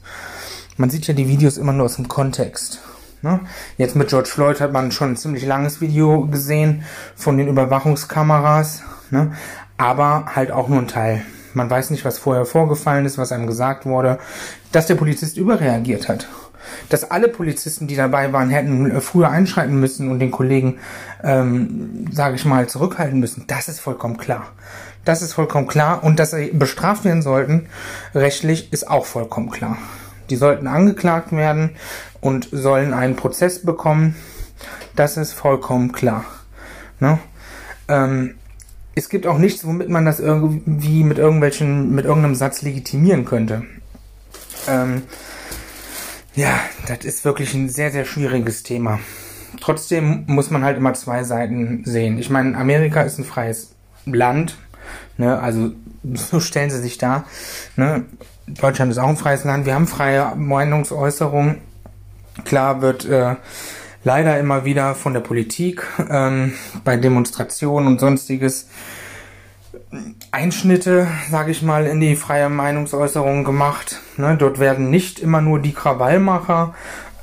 Man 0.78 0.90
sieht 0.90 1.08
ja 1.08 1.14
die 1.14 1.28
Videos 1.28 1.58
immer 1.58 1.74
nur 1.74 1.86
aus 1.86 1.98
dem 1.98 2.08
Kontext. 2.08 2.80
Ne? 3.22 3.40
Jetzt 3.78 3.96
mit 3.96 4.10
George 4.10 4.30
Floyd 4.30 4.62
hat 4.62 4.72
man 4.72 4.92
schon 4.92 5.12
ein 5.12 5.18
ziemlich 5.18 5.46
langes 5.46 5.82
Video 5.82 6.28
gesehen 6.28 6.84
von 7.16 7.38
den 7.38 7.48
Überwachungskameras, 7.48 8.84
ne? 9.10 9.34
aber 9.78 10.26
halt 10.36 10.52
auch 10.52 10.68
nur 10.68 10.80
ein 10.80 10.88
Teil. 10.88 11.24
Man 11.54 11.70
weiß 11.70 11.90
nicht, 11.90 12.06
was 12.06 12.20
vorher 12.20 12.46
vorgefallen 12.46 13.06
ist, 13.06 13.18
was 13.18 13.32
einem 13.32 13.48
gesagt 13.48 13.86
wurde, 13.86 14.20
dass 14.72 14.86
der 14.86 14.96
Polizist 14.96 15.38
überreagiert 15.38 16.08
hat. 16.08 16.28
Dass 16.90 17.10
alle 17.10 17.30
Polizisten, 17.30 17.88
die 17.88 17.96
dabei 17.96 18.34
waren, 18.34 18.50
hätten 18.50 18.92
äh, 18.92 19.02
früher 19.02 19.30
einschreiten 19.30 19.80
müssen 19.80 20.12
und 20.12 20.20
den 20.20 20.32
Kollegen, 20.32 20.80
ähm, 21.24 22.06
sage 22.12 22.36
ich 22.36 22.46
mal, 22.46 22.68
zurückhalten 22.68 23.20
müssen, 23.20 23.46
das 23.48 23.70
ist 23.70 23.80
vollkommen 23.80 24.18
klar. 24.18 24.48
Das 25.06 25.22
ist 25.22 25.34
vollkommen 25.34 25.68
klar. 25.68 26.04
Und 26.04 26.20
dass 26.20 26.32
sie 26.32 26.52
bestraft 26.52 27.06
werden 27.06 27.22
sollten, 27.22 27.68
rechtlich, 28.14 28.72
ist 28.74 28.90
auch 28.90 29.06
vollkommen 29.06 29.50
klar. 29.50 29.78
Die 30.30 30.36
sollten 30.36 30.68
angeklagt 30.68 31.32
werden 31.32 31.72
und 32.22 32.50
sollen 32.52 32.94
einen 32.94 33.16
Prozess 33.16 33.64
bekommen. 33.64 34.16
Das 34.96 35.18
ist 35.18 35.34
vollkommen 35.34 35.92
klar. 35.92 36.26
Ne? 37.00 37.20
Ähm, 37.88 38.36
es 38.96 39.10
gibt 39.10 39.28
auch 39.28 39.38
nichts, 39.38 39.66
womit 39.66 39.90
man 39.90 40.06
das 40.06 40.20
irgendwie 40.20 41.04
mit 41.04 41.20
irgendwelchen, 41.20 41.94
mit 41.94 42.06
irgendeinem 42.06 42.36
Satz 42.36 42.64
legitimieren 42.64 43.26
könnte. 43.26 43.64
Ähm, 44.68 45.04
ja, 46.36 46.60
das 46.88 47.06
ist 47.06 47.26
wirklich 47.26 47.54
ein 47.54 47.70
sehr, 47.70 47.92
sehr 47.92 48.06
schwieriges 48.06 48.64
Thema. 48.64 49.00
Trotzdem 49.62 50.24
muss 50.28 50.52
man 50.52 50.64
halt 50.64 50.78
immer 50.78 50.94
zwei 50.94 51.24
Seiten 51.24 51.84
sehen. 51.86 52.18
Ich 52.20 52.30
meine, 52.30 52.58
Amerika 52.58 53.02
ist 53.02 53.18
ein 53.18 53.26
freies 53.26 53.76
Land, 54.06 54.58
ne, 55.18 55.40
also 55.40 55.72
so 56.14 56.40
stellen 56.40 56.70
sie 56.70 56.82
sich 56.82 56.98
da. 56.98 57.26
Ne? 57.76 58.06
Deutschland 58.48 58.92
ist 58.92 58.98
auch 58.98 59.10
ein 59.10 59.18
freies 59.18 59.44
Land. 59.44 59.66
Wir 59.66 59.76
haben 59.76 59.88
freie 59.88 60.34
Meinungsäußerung. 60.36 61.58
Klar 62.46 62.82
wird 62.82 63.04
äh, 63.06 63.36
leider 64.06 64.40
immer 64.40 64.64
wieder 64.64 64.96
von 64.96 65.14
der 65.14 65.20
Politik 65.20 65.86
ähm, 66.10 66.54
bei 66.86 66.96
Demonstrationen 66.96 67.88
und 67.88 68.00
sonstiges 68.00 68.70
Einschnitte, 70.32 71.08
sage 71.30 71.52
ich 71.52 71.62
mal, 71.62 71.86
in 71.86 72.00
die 72.00 72.16
freie 72.16 72.50
Meinungsäußerung 72.50 73.44
gemacht. 73.44 74.00
Ne, 74.16 74.38
dort 74.38 74.60
werden 74.60 74.90
nicht 74.90 75.20
immer 75.20 75.42
nur 75.42 75.60
die 75.60 75.74
Krawallmacher 75.74 76.74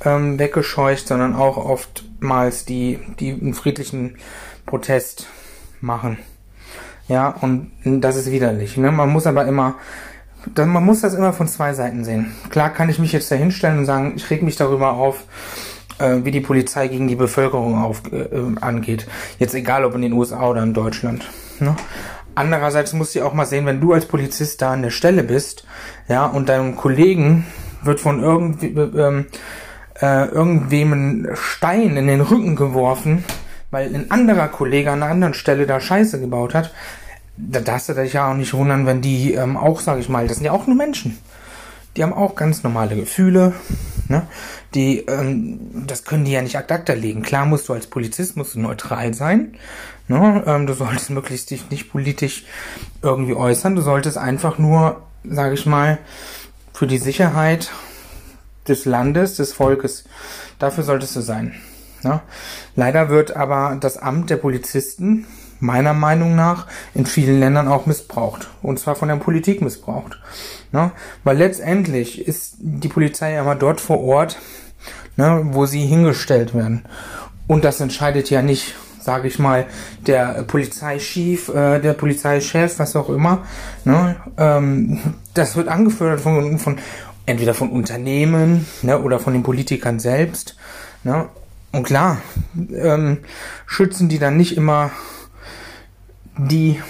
ähm, 0.03 0.37
weggescheucht, 0.37 1.07
sondern 1.07 1.35
auch 1.35 1.57
oftmals 1.57 2.65
die, 2.65 2.99
die 3.19 3.31
einen 3.31 3.55
friedlichen 3.55 4.17
Protest 4.67 5.27
machen. 5.81 6.19
Ja, 7.07 7.29
und 7.29 7.71
das 7.83 8.15
ist 8.15 8.31
widerlich. 8.31 8.77
Ne? 8.77 8.91
Man 8.91 9.09
muss 9.09 9.27
aber 9.27 9.45
immer 9.45 9.75
dann, 10.53 10.69
man 10.69 10.83
muss 10.83 11.01
das 11.01 11.13
immer 11.13 11.33
von 11.33 11.47
zwei 11.47 11.73
Seiten 11.73 12.03
sehen. 12.03 12.35
Klar 12.49 12.69
kann 12.69 12.89
ich 12.89 12.99
mich 12.99 13.11
jetzt 13.11 13.31
da 13.31 13.35
hinstellen 13.35 13.79
und 13.79 13.85
sagen, 13.85 14.13
ich 14.15 14.29
reg 14.29 14.43
mich 14.43 14.55
darüber 14.55 14.93
auf, 14.93 15.23
äh, 15.99 16.17
wie 16.23 16.31
die 16.31 16.41
Polizei 16.41 16.87
gegen 16.87 17.07
die 17.07 17.15
Bevölkerung 17.15 17.81
auf, 17.81 18.03
äh, 18.11 18.27
angeht. 18.61 19.07
Jetzt 19.39 19.55
egal, 19.55 19.85
ob 19.85 19.95
in 19.95 20.01
den 20.01 20.13
USA 20.13 20.47
oder 20.49 20.63
in 20.63 20.73
Deutschland. 20.73 21.27
Ne? 21.59 21.75
Andererseits 22.35 22.93
musst 22.93 23.15
du 23.15 23.23
auch 23.23 23.33
mal 23.33 23.45
sehen, 23.45 23.65
wenn 23.65 23.79
du 23.79 23.93
als 23.93 24.05
Polizist 24.05 24.61
da 24.61 24.73
an 24.73 24.81
der 24.81 24.89
Stelle 24.89 25.23
bist, 25.23 25.65
ja, 26.09 26.25
und 26.25 26.49
deinem 26.49 26.75
Kollegen 26.75 27.45
wird 27.81 28.01
von 28.01 28.21
irgendwie, 28.21 28.67
ähm, 28.67 29.27
äh, 30.01 30.25
irgendwem 30.25 30.91
ein 30.91 31.29
Stein 31.35 31.95
in 31.95 32.07
den 32.07 32.19
Rücken 32.19 32.57
geworfen, 32.57 33.23
weil 33.71 33.93
ein 33.93 34.11
anderer 34.11 34.49
Kollege 34.49 34.91
an 34.91 35.01
einer 35.01 35.11
anderen 35.11 35.33
Stelle 35.33 35.65
da 35.65 35.79
Scheiße 35.79 36.19
gebaut 36.19 36.53
hat, 36.53 36.73
da 37.37 37.59
darfst 37.59 37.89
du 37.89 37.93
dich 37.93 38.13
ja 38.13 38.31
auch 38.31 38.35
nicht 38.35 38.53
wundern, 38.53 38.85
wenn 38.85 39.01
die 39.01 39.33
ähm, 39.33 39.57
auch, 39.57 39.79
sage 39.79 39.99
ich 39.99 40.09
mal, 40.09 40.27
das 40.27 40.37
sind 40.37 40.45
ja 40.45 40.51
auch 40.51 40.67
nur 40.67 40.75
Menschen. 40.75 41.17
Die 41.95 42.03
haben 42.03 42.13
auch 42.13 42.35
ganz 42.35 42.63
normale 42.63 42.95
Gefühle. 42.95 43.53
Ne? 44.07 44.27
Die, 44.73 44.99
ähm, 44.99 45.85
das 45.87 46.03
können 46.03 46.25
die 46.25 46.31
ja 46.31 46.41
nicht 46.41 46.57
ad 46.57 46.73
acta 46.73 46.93
legen. 46.93 47.21
Klar 47.21 47.45
musst 47.45 47.69
du 47.69 47.73
als 47.73 47.87
Polizist 47.87 48.35
musst 48.37 48.55
du 48.55 48.59
neutral 48.59 49.13
sein. 49.13 49.55
Ne? 50.07 50.43
Ähm, 50.45 50.67
du 50.67 50.73
solltest 50.73 51.09
möglichst 51.09 51.51
dich 51.51 51.69
nicht 51.69 51.91
politisch 51.91 52.45
irgendwie 53.01 53.33
äußern. 53.33 53.75
Du 53.75 53.81
solltest 53.81 54.17
einfach 54.17 54.57
nur, 54.57 55.03
sage 55.23 55.53
ich 55.53 55.65
mal, 55.65 55.97
für 56.73 56.87
die 56.87 56.97
Sicherheit 56.97 57.71
des 58.67 58.85
Landes, 58.85 59.35
des 59.35 59.53
Volkes, 59.53 60.05
dafür 60.59 60.83
solltest 60.83 61.15
du 61.15 61.21
sein. 61.21 61.55
Ne? 62.03 62.21
Leider 62.75 63.09
wird 63.09 63.35
aber 63.35 63.77
das 63.79 63.97
Amt 63.97 64.29
der 64.29 64.37
Polizisten 64.37 65.25
meiner 65.65 65.93
Meinung 65.93 66.35
nach 66.35 66.67
in 66.93 67.05
vielen 67.05 67.39
Ländern 67.39 67.67
auch 67.67 67.85
missbraucht. 67.85 68.49
Und 68.61 68.79
zwar 68.79 68.95
von 68.95 69.07
der 69.07 69.15
Politik 69.15 69.61
missbraucht. 69.61 70.19
Ne? 70.71 70.91
Weil 71.23 71.37
letztendlich 71.37 72.27
ist 72.27 72.55
die 72.59 72.87
Polizei 72.87 73.33
ja 73.33 73.41
immer 73.41 73.55
dort 73.55 73.81
vor 73.81 74.01
Ort, 74.01 74.37
ne, 75.17 75.41
wo 75.51 75.65
sie 75.65 75.85
hingestellt 75.85 76.53
werden. 76.53 76.83
Und 77.47 77.63
das 77.63 77.79
entscheidet 77.79 78.29
ja 78.29 78.41
nicht, 78.41 78.75
sage 78.99 79.27
ich 79.27 79.39
mal, 79.39 79.67
der 80.07 80.43
Polizeichef, 80.43 81.49
äh, 81.49 81.79
der 81.79 81.93
Polizeichef, 81.93 82.79
was 82.79 82.95
auch 82.95 83.09
immer. 83.09 83.43
Ne? 83.83 84.15
Ähm, 84.37 84.99
das 85.33 85.55
wird 85.55 85.67
angeführt 85.67 86.21
von, 86.21 86.57
von 86.57 86.77
entweder 87.25 87.53
von 87.53 87.69
Unternehmen 87.69 88.65
ne, 88.81 88.99
oder 88.99 89.19
von 89.19 89.33
den 89.33 89.43
Politikern 89.43 89.99
selbst. 89.99 90.57
Ne? 91.03 91.27
Und 91.71 91.83
klar, 91.83 92.21
ähm, 92.73 93.19
schützen 93.65 94.09
die 94.09 94.19
dann 94.19 94.37
nicht 94.37 94.55
immer 94.57 94.91
die, 96.37 96.81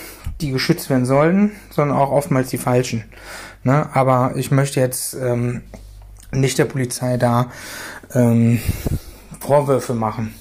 die 0.42 0.52
geschützt 0.52 0.90
werden 0.90 1.06
sollten, 1.06 1.52
sondern 1.70 1.98
auch 1.98 2.12
oftmals 2.12 2.50
die 2.50 2.58
falschen. 2.58 3.04
Ne? 3.64 3.90
Aber 3.94 4.34
ich 4.36 4.52
möchte 4.52 4.80
jetzt 4.80 5.14
ähm, 5.16 5.62
nicht 6.32 6.58
der 6.58 6.66
Polizei 6.66 7.18
da 7.18 7.52
ähm, 8.14 8.60
Vorwürfe 9.40 9.94
machen. 9.94 10.34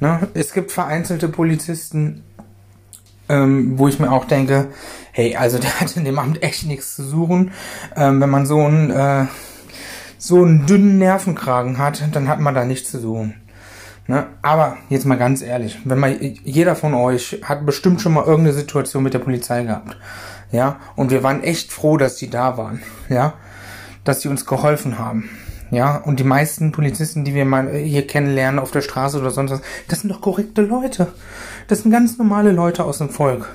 Ne? 0.00 0.28
Es 0.34 0.52
gibt 0.52 0.72
vereinzelte 0.72 1.28
Polizisten, 1.28 2.24
ähm, 3.28 3.78
wo 3.78 3.88
ich 3.88 3.98
mir 3.98 4.10
auch 4.10 4.24
denke, 4.24 4.68
hey, 5.12 5.36
also 5.36 5.58
der 5.58 5.80
hat 5.80 5.96
in 5.96 6.04
dem 6.04 6.18
Amt 6.18 6.42
echt 6.42 6.66
nichts 6.66 6.96
zu 6.96 7.04
suchen. 7.04 7.52
Ähm, 7.96 8.20
wenn 8.20 8.30
man 8.30 8.46
so 8.46 8.60
einen, 8.60 8.90
äh, 8.90 9.26
so 10.18 10.42
einen 10.42 10.66
dünnen 10.66 10.98
Nervenkragen 10.98 11.78
hat, 11.78 12.02
dann 12.12 12.28
hat 12.28 12.40
man 12.40 12.54
da 12.54 12.64
nichts 12.64 12.90
zu 12.90 12.98
suchen. 12.98 13.41
Ne? 14.06 14.26
Aber 14.42 14.76
jetzt 14.88 15.06
mal 15.06 15.18
ganz 15.18 15.42
ehrlich, 15.42 15.78
wenn 15.84 15.98
man 15.98 16.16
jeder 16.20 16.74
von 16.74 16.94
euch 16.94 17.40
hat 17.44 17.64
bestimmt 17.64 18.00
schon 18.00 18.14
mal 18.14 18.24
irgendeine 18.24 18.52
Situation 18.52 19.02
mit 19.02 19.14
der 19.14 19.20
Polizei 19.20 19.62
gehabt, 19.62 19.96
ja, 20.50 20.80
und 20.96 21.10
wir 21.10 21.22
waren 21.22 21.42
echt 21.42 21.72
froh, 21.72 21.96
dass 21.96 22.16
die 22.16 22.28
da 22.28 22.58
waren, 22.58 22.82
ja, 23.08 23.34
dass 24.04 24.20
die 24.20 24.28
uns 24.28 24.44
geholfen 24.44 24.98
haben. 24.98 25.30
Ja, 25.70 25.96
und 25.96 26.20
die 26.20 26.24
meisten 26.24 26.70
Polizisten, 26.70 27.24
die 27.24 27.34
wir 27.34 27.46
mal 27.46 27.70
hier 27.72 28.06
kennenlernen 28.06 28.58
auf 28.60 28.72
der 28.72 28.82
Straße 28.82 29.18
oder 29.18 29.30
sonst 29.30 29.52
was, 29.52 29.62
das 29.88 30.00
sind 30.00 30.10
doch 30.10 30.20
korrekte 30.20 30.60
Leute. 30.60 31.08
Das 31.66 31.80
sind 31.80 31.90
ganz 31.90 32.18
normale 32.18 32.52
Leute 32.52 32.84
aus 32.84 32.98
dem 32.98 33.08
Volk. 33.08 33.48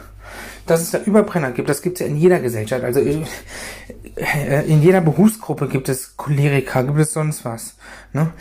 Dass 0.65 0.81
es 0.81 0.89
da 0.89 0.97
Überbrenner 0.97 1.51
gibt, 1.51 1.69
das 1.69 1.83
gibt 1.83 1.97
es 1.97 1.99
ja 1.99 2.07
in 2.07 2.17
jeder 2.17 2.39
Gesellschaft. 2.39 2.83
Also 2.83 3.01
äh, 3.01 4.65
in 4.65 4.81
jeder 4.81 5.01
Berufsgruppe 5.01 5.67
gibt 5.67 5.89
es 5.89 6.17
Choleriker, 6.17 6.83
gibt 6.85 6.97
es 6.97 7.13
sonst 7.13 7.45
was. 7.45 7.75
Ne? 8.13 8.31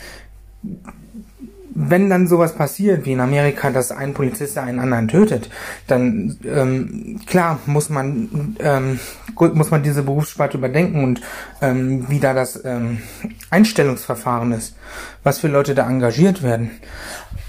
Wenn 1.79 2.09
dann 2.09 2.27
sowas 2.27 2.55
passiert, 2.55 3.05
wie 3.05 3.11
in 3.11 3.19
Amerika, 3.19 3.69
dass 3.69 3.91
ein 3.91 4.15
Polizist 4.15 4.57
einen 4.57 4.79
anderen 4.79 5.07
tötet, 5.07 5.51
dann 5.85 6.35
ähm, 6.43 7.19
klar 7.27 7.59
muss 7.67 7.91
man 7.91 8.57
ähm, 8.59 8.99
muss 9.35 9.69
man 9.69 9.83
diese 9.83 10.01
Berufssparte 10.01 10.57
überdenken 10.57 11.03
und 11.03 11.21
ähm, 11.61 12.09
wie 12.09 12.19
da 12.19 12.33
das 12.33 12.65
ähm, 12.65 13.03
Einstellungsverfahren 13.51 14.53
ist, 14.53 14.75
was 15.21 15.37
für 15.37 15.49
Leute 15.49 15.75
da 15.75 15.87
engagiert 15.87 16.41
werden, 16.41 16.71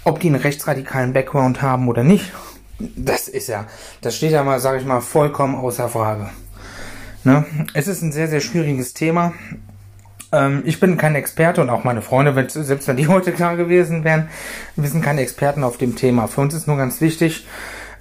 ob 0.04 0.20
die 0.20 0.28
einen 0.28 0.36
rechtsradikalen 0.36 1.14
Background 1.14 1.62
haben 1.62 1.88
oder 1.88 2.04
nicht, 2.04 2.30
das 2.78 3.28
ist 3.28 3.48
ja, 3.48 3.66
das 4.02 4.14
steht 4.14 4.32
ja 4.32 4.44
mal, 4.44 4.60
sage 4.60 4.78
ich 4.78 4.84
mal, 4.84 5.00
vollkommen 5.00 5.54
außer 5.54 5.88
Frage. 5.88 6.28
Ne? 7.24 7.46
Es 7.72 7.88
ist 7.88 8.02
ein 8.02 8.12
sehr 8.12 8.28
sehr 8.28 8.40
schwieriges 8.40 8.92
Thema. 8.92 9.32
Ähm, 10.32 10.62
ich 10.64 10.80
bin 10.80 10.96
kein 10.96 11.14
Experte 11.14 11.60
und 11.60 11.70
auch 11.70 11.84
meine 11.84 12.02
Freunde, 12.02 12.36
wenn, 12.36 12.48
selbst 12.48 12.88
wenn 12.88 12.96
die 12.96 13.08
heute 13.08 13.32
klar 13.32 13.56
gewesen 13.56 14.04
wären, 14.04 14.28
wir 14.76 14.88
sind 14.88 15.02
keine 15.02 15.20
Experten 15.20 15.64
auf 15.64 15.78
dem 15.78 15.96
Thema. 15.96 16.26
Für 16.26 16.40
uns 16.40 16.54
ist 16.54 16.66
nur 16.66 16.76
ganz 16.76 17.00
wichtig 17.00 17.46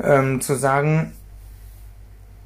ähm, 0.04 0.42
zu 0.42 0.56
sagen, 0.56 1.14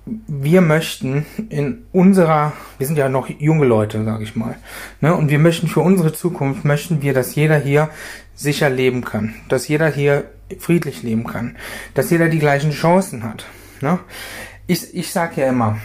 wir 0.05 0.61
möchten 0.61 1.25
in 1.50 1.85
unserer, 1.91 2.53
wir 2.79 2.88
sind 2.88 2.97
ja 2.97 3.07
noch 3.07 3.29
junge 3.29 3.65
Leute, 3.65 4.03
sage 4.03 4.23
ich 4.23 4.35
mal, 4.35 4.55
ne, 5.00 5.15
und 5.15 5.29
wir 5.29 5.38
möchten 5.38 5.67
für 5.67 5.81
unsere 5.81 6.11
Zukunft, 6.11 6.65
möchten 6.65 7.03
wir, 7.03 7.13
dass 7.13 7.35
jeder 7.35 7.57
hier 7.57 7.89
sicher 8.33 8.69
leben 8.69 9.03
kann, 9.03 9.35
dass 9.47 9.67
jeder 9.67 9.88
hier 9.88 10.25
friedlich 10.57 11.03
leben 11.03 11.25
kann, 11.25 11.55
dass 11.93 12.09
jeder 12.09 12.29
die 12.29 12.39
gleichen 12.39 12.71
Chancen 12.71 13.23
hat. 13.23 13.45
Ne? 13.79 14.00
ich, 14.71 14.95
ich 14.95 15.11
sag 15.11 15.38
ja 15.38 15.50
immer, 15.50 15.79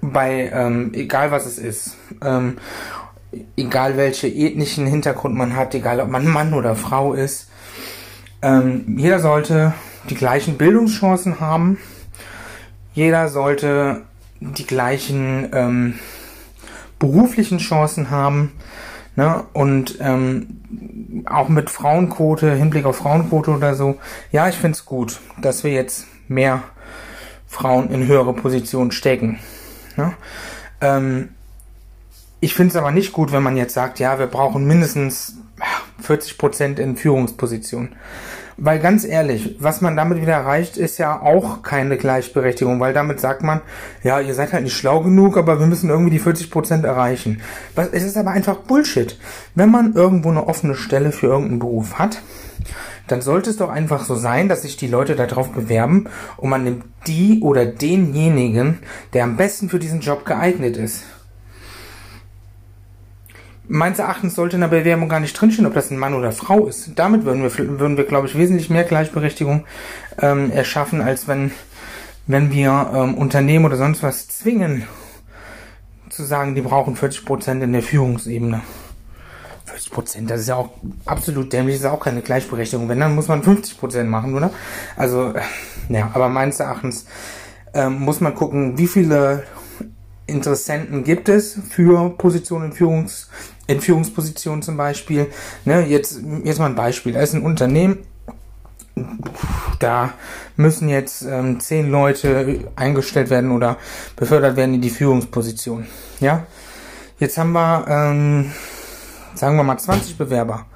bei, 0.00 0.50
ähm, 0.52 0.92
egal 0.94 1.30
was 1.30 1.46
es 1.46 1.58
ist, 1.58 1.96
ähm, 2.22 2.58
egal 3.56 3.96
welche 3.96 4.28
ethnischen 4.28 4.86
Hintergrund 4.86 5.36
man 5.36 5.54
hat, 5.56 5.74
egal 5.74 6.00
ob 6.00 6.08
man 6.08 6.26
Mann 6.26 6.54
oder 6.54 6.74
Frau 6.74 7.14
ist, 7.14 7.48
ähm, 8.42 8.96
jeder 8.96 9.20
sollte 9.20 9.74
die 10.08 10.14
gleichen 10.14 10.56
Bildungschancen 10.56 11.40
haben, 11.40 11.78
jeder 12.94 13.28
sollte 13.28 14.02
die 14.40 14.66
gleichen 14.66 15.50
ähm, 15.52 15.98
beruflichen 16.98 17.58
Chancen 17.58 18.10
haben, 18.10 18.52
ne? 19.16 19.44
und 19.52 19.98
ähm, 20.00 21.24
auch 21.26 21.48
mit 21.48 21.70
Frauenquote, 21.70 22.54
Hinblick 22.54 22.86
auf 22.86 22.96
Frauenquote 22.96 23.50
oder 23.50 23.74
so, 23.74 23.98
ja, 24.32 24.48
ich 24.48 24.56
find's 24.56 24.86
gut, 24.86 25.20
dass 25.40 25.62
wir 25.62 25.72
jetzt 25.72 26.06
mehr 26.28 26.62
Frauen 27.46 27.90
in 27.90 28.06
höhere 28.06 28.32
Positionen 28.32 28.92
stecken. 28.92 29.38
Ne? 29.96 30.12
Ähm, 30.80 31.30
ich 32.40 32.54
finde 32.54 32.70
es 32.70 32.76
aber 32.76 32.90
nicht 32.90 33.12
gut, 33.12 33.32
wenn 33.32 33.42
man 33.42 33.56
jetzt 33.56 33.74
sagt, 33.74 33.98
ja, 33.98 34.18
wir 34.18 34.26
brauchen 34.26 34.66
mindestens 34.66 35.34
40 36.00 36.38
Prozent 36.38 36.78
in 36.78 36.96
Führungspositionen. 36.96 37.90
Weil 38.62 38.78
ganz 38.78 39.06
ehrlich, 39.06 39.56
was 39.58 39.80
man 39.80 39.96
damit 39.96 40.20
wieder 40.20 40.34
erreicht, 40.34 40.76
ist 40.76 40.98
ja 40.98 41.20
auch 41.20 41.62
keine 41.62 41.96
Gleichberechtigung, 41.96 42.78
weil 42.78 42.92
damit 42.92 43.18
sagt 43.18 43.42
man, 43.42 43.62
ja, 44.02 44.20
ihr 44.20 44.34
seid 44.34 44.52
halt 44.52 44.64
nicht 44.64 44.76
schlau 44.76 45.00
genug, 45.00 45.38
aber 45.38 45.58
wir 45.58 45.66
müssen 45.66 45.88
irgendwie 45.88 46.10
die 46.10 46.18
40 46.18 46.50
Prozent 46.50 46.84
erreichen. 46.84 47.40
Es 47.92 48.02
ist 48.02 48.18
aber 48.18 48.32
einfach 48.32 48.56
Bullshit. 48.56 49.18
Wenn 49.54 49.70
man 49.70 49.94
irgendwo 49.94 50.28
eine 50.28 50.46
offene 50.46 50.74
Stelle 50.74 51.10
für 51.10 51.28
irgendeinen 51.28 51.58
Beruf 51.58 51.98
hat, 51.98 52.20
dann 53.10 53.22
sollte 53.22 53.50
es 53.50 53.56
doch 53.56 53.70
einfach 53.70 54.04
so 54.04 54.14
sein, 54.14 54.48
dass 54.48 54.62
sich 54.62 54.76
die 54.76 54.86
Leute 54.86 55.16
darauf 55.16 55.50
bewerben 55.50 56.08
und 56.36 56.50
man 56.50 56.64
nimmt 56.64 56.84
die 57.06 57.40
oder 57.40 57.66
denjenigen, 57.66 58.78
der 59.12 59.24
am 59.24 59.36
besten 59.36 59.68
für 59.68 59.78
diesen 59.78 60.00
Job 60.00 60.24
geeignet 60.24 60.76
ist. 60.76 61.04
Meines 63.66 64.00
Erachtens 64.00 64.34
sollte 64.34 64.56
in 64.56 64.62
der 64.62 64.68
Bewerbung 64.68 65.08
gar 65.08 65.20
nicht 65.20 65.32
drinstehen, 65.32 65.66
ob 65.66 65.74
das 65.74 65.90
ein 65.90 65.98
Mann 65.98 66.14
oder 66.14 66.32
Frau 66.32 66.66
ist. 66.66 66.92
Damit 66.96 67.24
würden 67.24 67.42
wir, 67.42 67.56
würden 67.78 67.96
wir 67.96 68.04
glaube 68.04 68.26
ich, 68.26 68.36
wesentlich 68.36 68.68
mehr 68.68 68.82
Gleichberechtigung 68.84 69.64
ähm, 70.20 70.50
erschaffen, 70.50 71.00
als 71.00 71.28
wenn, 71.28 71.52
wenn 72.26 72.50
wir 72.50 72.90
ähm, 72.92 73.14
Unternehmen 73.14 73.64
oder 73.64 73.76
sonst 73.76 74.02
was 74.02 74.26
zwingen, 74.26 74.86
zu 76.08 76.24
sagen, 76.24 76.56
die 76.56 76.62
brauchen 76.62 76.96
40 76.96 77.24
Prozent 77.24 77.62
in 77.62 77.72
der 77.72 77.82
Führungsebene. 77.82 78.62
40 79.80 79.90
Prozent, 79.90 80.30
das 80.30 80.40
ist 80.42 80.48
ja 80.48 80.56
auch 80.56 80.70
absolut 81.06 81.52
dämlich, 81.52 81.76
das 81.76 81.84
ist 81.84 81.90
auch 81.90 82.00
keine 82.00 82.20
Gleichberechtigung. 82.20 82.88
Wenn, 82.88 83.00
dann 83.00 83.14
muss 83.14 83.28
man 83.28 83.42
50 83.42 83.78
Prozent 83.78 84.10
machen, 84.10 84.34
oder? 84.34 84.50
Also, 84.96 85.32
äh, 85.32 85.40
ja, 85.88 86.10
aber 86.12 86.28
meines 86.28 86.60
Erachtens 86.60 87.06
ähm, 87.72 88.00
muss 88.00 88.20
man 88.20 88.34
gucken, 88.34 88.76
wie 88.76 88.86
viele 88.86 89.44
Interessenten 90.26 91.02
gibt 91.02 91.28
es 91.28 91.58
für 91.70 92.10
Positionen 92.10 92.66
in 92.66 92.72
Führungs, 92.72 93.30
in 93.66 93.80
Führungspositionen 93.80 94.62
zum 94.62 94.76
Beispiel. 94.76 95.28
Ne, 95.64 95.86
jetzt, 95.86 96.20
jetzt 96.44 96.58
mal 96.58 96.66
ein 96.66 96.74
Beispiel. 96.74 97.14
Da 97.14 97.20
ist 97.20 97.34
ein 97.34 97.42
Unternehmen, 97.42 97.98
da 99.78 100.12
müssen 100.56 100.88
jetzt 100.88 101.22
ähm, 101.22 101.58
zehn 101.58 101.90
Leute 101.90 102.68
eingestellt 102.76 103.30
werden 103.30 103.50
oder 103.50 103.78
befördert 104.14 104.56
werden 104.56 104.74
in 104.74 104.82
die 104.82 104.90
Führungsposition. 104.90 105.86
Ja, 106.20 106.46
jetzt 107.18 107.38
haben 107.38 107.52
wir 107.52 107.86
ähm, 107.88 108.52
sagen 109.40 109.56
wir 109.56 109.64
mal 109.64 109.78
20 109.78 110.18
Bewerber. 110.18 110.66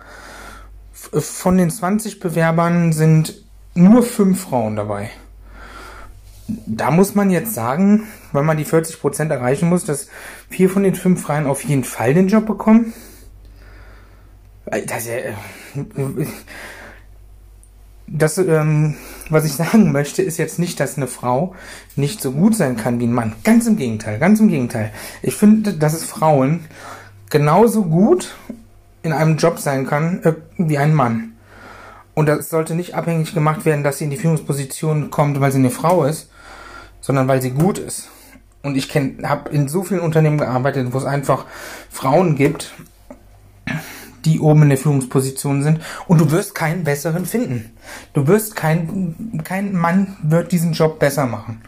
Von 0.92 1.59
den 1.59 1.71
20 1.71 2.18
Bewerbern 2.18 2.92
sind 2.94 3.44
nur 3.75 4.02
fünf 4.02 4.40
Frauen 4.40 4.75
dabei. 4.76 5.11
Da 6.49 6.90
muss 6.90 7.14
man 7.14 7.30
jetzt 7.30 7.52
sagen, 7.54 8.06
weil 8.33 8.42
man 8.42 8.56
die 8.56 8.64
40% 8.64 9.30
erreichen 9.30 9.68
muss, 9.68 9.85
dass 9.85 10.09
vier 10.49 10.71
von 10.71 10.83
den 10.83 10.94
fünf 10.94 11.23
Frauen 11.23 11.47
auf 11.47 11.62
jeden 11.62 11.85
Fall 11.85 12.14
den 12.14 12.28
Job 12.28 12.47
bekommen. 12.47 12.94
Das, 14.87 15.06
äh, 15.06 15.33
das 18.06 18.38
ähm, 18.38 18.97
was 19.28 19.44
ich 19.44 19.52
sagen 19.52 19.92
möchte, 19.92 20.23
ist 20.23 20.38
jetzt 20.38 20.59
nicht, 20.59 20.80
dass 20.80 20.97
eine 20.97 21.06
Frau 21.06 21.54
nicht 21.96 22.22
so 22.22 22.33
gut 22.33 22.57
sein 22.57 22.77
kann 22.77 22.98
wie 22.98 23.07
ein 23.07 23.12
Mann. 23.12 23.35
Ganz 23.44 23.66
im 23.66 23.77
Gegenteil, 23.77 24.18
ganz 24.18 24.40
im 24.40 24.48
Gegenteil. 24.48 24.90
Ich 25.22 25.35
finde, 25.35 25.74
dass 25.74 25.92
es 25.92 26.05
Frauen 26.05 26.64
genauso 27.35 27.85
gut 27.85 28.37
in 29.05 29.12
einem 29.12 29.37
Job 29.37 29.61
sein 29.61 29.87
kann 29.87 30.23
äh, 30.25 30.33
wie 30.57 30.79
ein 30.79 30.93
Mann. 30.93 31.35
Und 32.14 32.27
das 32.27 32.49
sollte 32.49 32.75
nicht 32.75 32.95
abhängig 32.95 33.35
gemacht 33.35 33.64
werden, 33.64 33.85
dass 33.85 33.99
sie 33.99 34.05
in 34.05 34.11
die 34.11 34.17
Führungsposition 34.17 35.11
kommt, 35.11 35.40
weil 35.40 35.53
sie 35.53 35.59
eine 35.59 35.71
Frau 35.71 36.05
ist, 36.05 36.31
sondern 37.01 37.29
weil 37.29 37.43
sie 37.43 37.51
gut 37.51 37.79
ist. 37.79 38.09
Und 38.62 38.77
ich 38.77 38.88
habe 38.95 39.51
in 39.51 39.69
so 39.69 39.83
vielen 39.83 40.01
Unternehmen 40.01 40.38
gearbeitet, 40.38 40.93
wo 40.93 40.99
es 40.99 41.05
einfach 41.05 41.45
Frauen 41.90 42.35
gibt, 42.35 42.73
die 44.25 44.40
oben 44.40 44.62
in 44.62 44.69
der 44.71 44.79
Führungsposition 44.79 45.62
sind. 45.62 45.81
Und 46.07 46.19
du 46.21 46.31
wirst 46.31 46.55
keinen 46.55 46.83
besseren 46.83 47.27
finden. 47.27 47.73
Du 48.14 48.27
wirst 48.27 48.57
kein, 48.57 49.43
kein 49.45 49.75
Mann 49.75 50.17
wird 50.23 50.51
diesen 50.51 50.73
Job 50.73 50.99
besser 50.99 51.27
machen. 51.27 51.61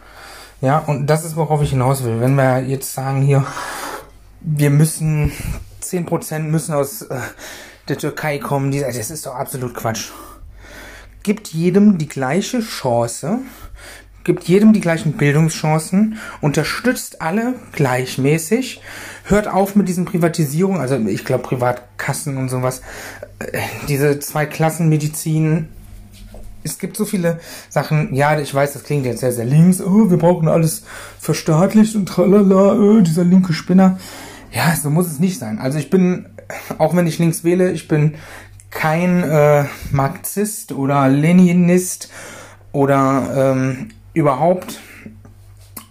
Ja, 0.63 0.79
und 0.79 1.07
das 1.07 1.27
ist, 1.27 1.37
worauf 1.37 1.61
ich 1.61 1.71
hinaus 1.71 2.03
will. 2.03 2.19
Wenn 2.21 2.37
wir 2.37 2.61
jetzt 2.63 2.95
sagen 2.95 3.21
hier, 3.21 3.45
wir 4.41 4.71
müssen 4.71 5.33
10% 5.83 6.41
müssen 6.41 6.75
aus 6.75 7.03
äh, 7.03 7.19
der 7.89 7.99
Türkei 7.99 8.39
kommen. 8.39 8.71
Die, 8.71 8.81
das 8.81 9.11
ist 9.11 9.27
doch 9.27 9.35
absolut 9.35 9.75
Quatsch. 9.75 10.11
Gibt 11.23 11.49
jedem 11.49 11.99
die 11.99 12.09
gleiche 12.09 12.61
Chance, 12.61 13.41
gibt 14.27 14.45
jedem 14.45 14.73
die 14.73 14.81
gleichen 14.81 15.13
Bildungschancen, 15.13 16.19
unterstützt 16.41 17.23
alle 17.23 17.55
gleichmäßig, 17.73 18.81
hört 19.25 19.49
auf 19.49 19.77
mit 19.77 19.89
diesen 19.89 20.05
Privatisierungen, 20.05 20.81
also 20.81 20.97
ich 20.97 21.25
glaube 21.25 21.45
Privatkassen 21.45 22.37
und 22.37 22.49
sowas, 22.49 22.83
äh, 23.39 23.61
diese 23.89 24.19
Zwei-Klassen-Medizin. 24.19 25.69
Es 26.65 26.79
gibt 26.79 26.97
so 26.97 27.05
viele 27.05 27.39
Sachen, 27.69 28.13
ja, 28.15 28.39
ich 28.39 28.53
weiß, 28.53 28.73
das 28.73 28.83
klingt 28.83 29.07
jetzt 29.07 29.21
sehr, 29.21 29.33
sehr 29.33 29.45
links, 29.45 29.81
oh, 29.81 30.11
wir 30.11 30.19
brauchen 30.19 30.49
alles 30.49 30.83
verstaatlicht 31.21 31.95
und 31.95 32.07
tralala, 32.07 32.73
oh, 32.73 33.01
dieser 33.01 33.25
linke 33.25 33.53
Spinner. 33.53 33.99
Ja, 34.53 34.75
so 34.75 34.91
muss 34.91 35.07
es 35.07 35.19
nicht 35.19 35.39
sein. 35.39 35.59
Also 35.59 35.79
ich 35.79 35.91
bin, 35.91 36.27
auch 36.79 36.95
wenn 36.95 37.07
ich 37.07 37.19
links 37.19 37.45
wähle, 37.45 37.73
ich 37.73 37.89
bin 37.89 38.15
kein 38.71 39.23
äh, 39.23 39.65
Marxist 39.91 40.73
oder 40.73 41.09
Leninist 41.09 42.11
oder 42.73 43.53
ähm, 43.55 43.89
überhaupt, 44.13 44.81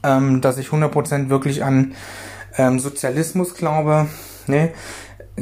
ähm, 0.04 0.42
dass 0.42 0.58
ich 0.58 0.68
100% 0.68 1.30
wirklich 1.30 1.64
an 1.64 1.94
ähm, 2.58 2.80
Sozialismus 2.80 3.56
glaube. 3.56 4.08
Nee. 4.48 4.72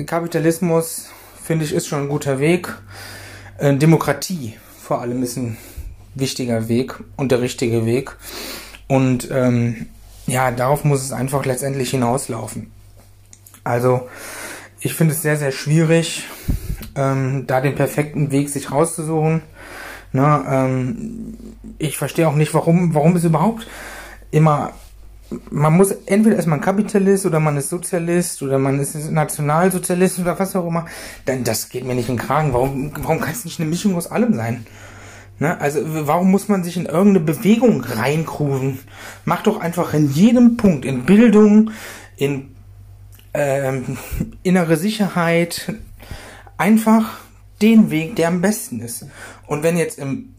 Kapitalismus, 0.05 1.09
finde 1.41 1.65
ich, 1.65 1.73
ist 1.73 1.87
schon 1.87 2.03
ein 2.03 2.09
guter 2.09 2.39
Weg. 2.39 2.73
Äh, 3.57 3.75
Demokratie 3.75 4.55
vor 4.83 5.01
allem 5.01 5.23
ist 5.23 5.37
ein 5.37 5.57
wichtiger 6.13 6.67
Weg 6.67 6.95
und 7.15 7.31
der 7.31 7.41
richtige 7.41 7.85
Weg. 7.85 8.15
Und 8.87 9.29
ähm, 9.31 9.87
ja, 10.27 10.51
darauf 10.51 10.83
muss 10.83 11.01
es 11.01 11.11
einfach 11.11 11.45
letztendlich 11.45 11.91
hinauslaufen. 11.91 12.71
Also 13.63 14.09
ich 14.79 14.93
finde 14.93 15.13
es 15.13 15.21
sehr, 15.21 15.37
sehr 15.37 15.51
schwierig, 15.51 16.27
ähm, 16.95 17.45
da 17.47 17.61
den 17.61 17.75
perfekten 17.75 18.31
Weg 18.31 18.49
sich 18.49 18.71
rauszusuchen. 18.71 19.41
Na, 20.11 20.65
ähm, 20.65 21.37
ich 21.77 21.97
verstehe 21.97 22.27
auch 22.27 22.35
nicht, 22.35 22.53
warum, 22.53 22.93
warum 22.93 23.15
es 23.15 23.23
überhaupt 23.23 23.67
immer 24.31 24.73
man 25.49 25.73
muss 25.73 25.91
entweder 25.91 26.35
ist 26.35 26.47
man 26.47 26.61
Kapitalist 26.61 27.25
oder 27.25 27.39
man 27.39 27.57
ist 27.57 27.69
Sozialist 27.69 28.41
oder 28.41 28.59
man 28.59 28.79
ist 28.79 28.95
Nationalsozialist 29.11 30.19
oder 30.19 30.37
was 30.37 30.55
auch 30.55 30.67
immer. 30.67 30.85
Dann 31.25 31.43
das 31.43 31.69
geht 31.69 31.85
mir 31.85 31.95
nicht 31.95 32.09
in 32.09 32.17
den 32.17 32.25
Kragen. 32.25 32.53
Warum, 32.53 32.91
warum 32.99 33.19
kann 33.19 33.31
es 33.31 33.45
nicht 33.45 33.59
eine 33.59 33.69
Mischung 33.69 33.95
aus 33.95 34.11
allem 34.11 34.33
sein? 34.33 34.65
Ne? 35.39 35.59
Also 35.59 35.79
warum 35.83 36.31
muss 36.31 36.49
man 36.49 36.63
sich 36.63 36.77
in 36.77 36.85
irgendeine 36.85 37.25
Bewegung 37.25 37.81
reinkrufen? 37.81 38.79
Mach 39.25 39.43
doch 39.43 39.59
einfach 39.59 39.93
in 39.93 40.11
jedem 40.11 40.57
Punkt, 40.57 40.85
in 40.85 41.05
Bildung, 41.05 41.71
in 42.17 42.52
ähm, 43.33 43.97
innere 44.43 44.77
Sicherheit, 44.77 45.73
einfach 46.57 47.17
den 47.61 47.89
Weg, 47.89 48.15
der 48.15 48.27
am 48.27 48.41
besten 48.41 48.79
ist. 48.79 49.05
Und 49.47 49.63
wenn 49.63 49.77
jetzt 49.77 49.97
im 49.97 50.33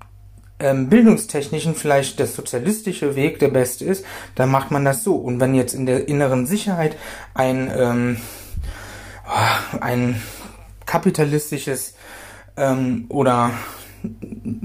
ähm, 0.61 0.89
bildungstechnischen 0.89 1.75
vielleicht 1.75 2.19
der 2.19 2.27
sozialistische 2.27 3.17
Weg 3.17 3.39
der 3.39 3.49
beste 3.49 3.85
ist, 3.85 4.05
dann 4.35 4.51
macht 4.51 4.71
man 4.71 4.85
das 4.85 5.03
so. 5.03 5.17
Und 5.17 5.41
wenn 5.41 5.55
jetzt 5.55 5.75
in 5.75 5.87
der 5.87 6.09
inneren 6.09 6.47
Sicherheit 6.47 6.97
ein, 7.35 7.71
ähm, 7.75 8.17
oh, 9.27 9.79
ein 9.81 10.21
kapitalistisches 10.87 11.95
ähm, 12.57 13.07
oder 13.09 13.51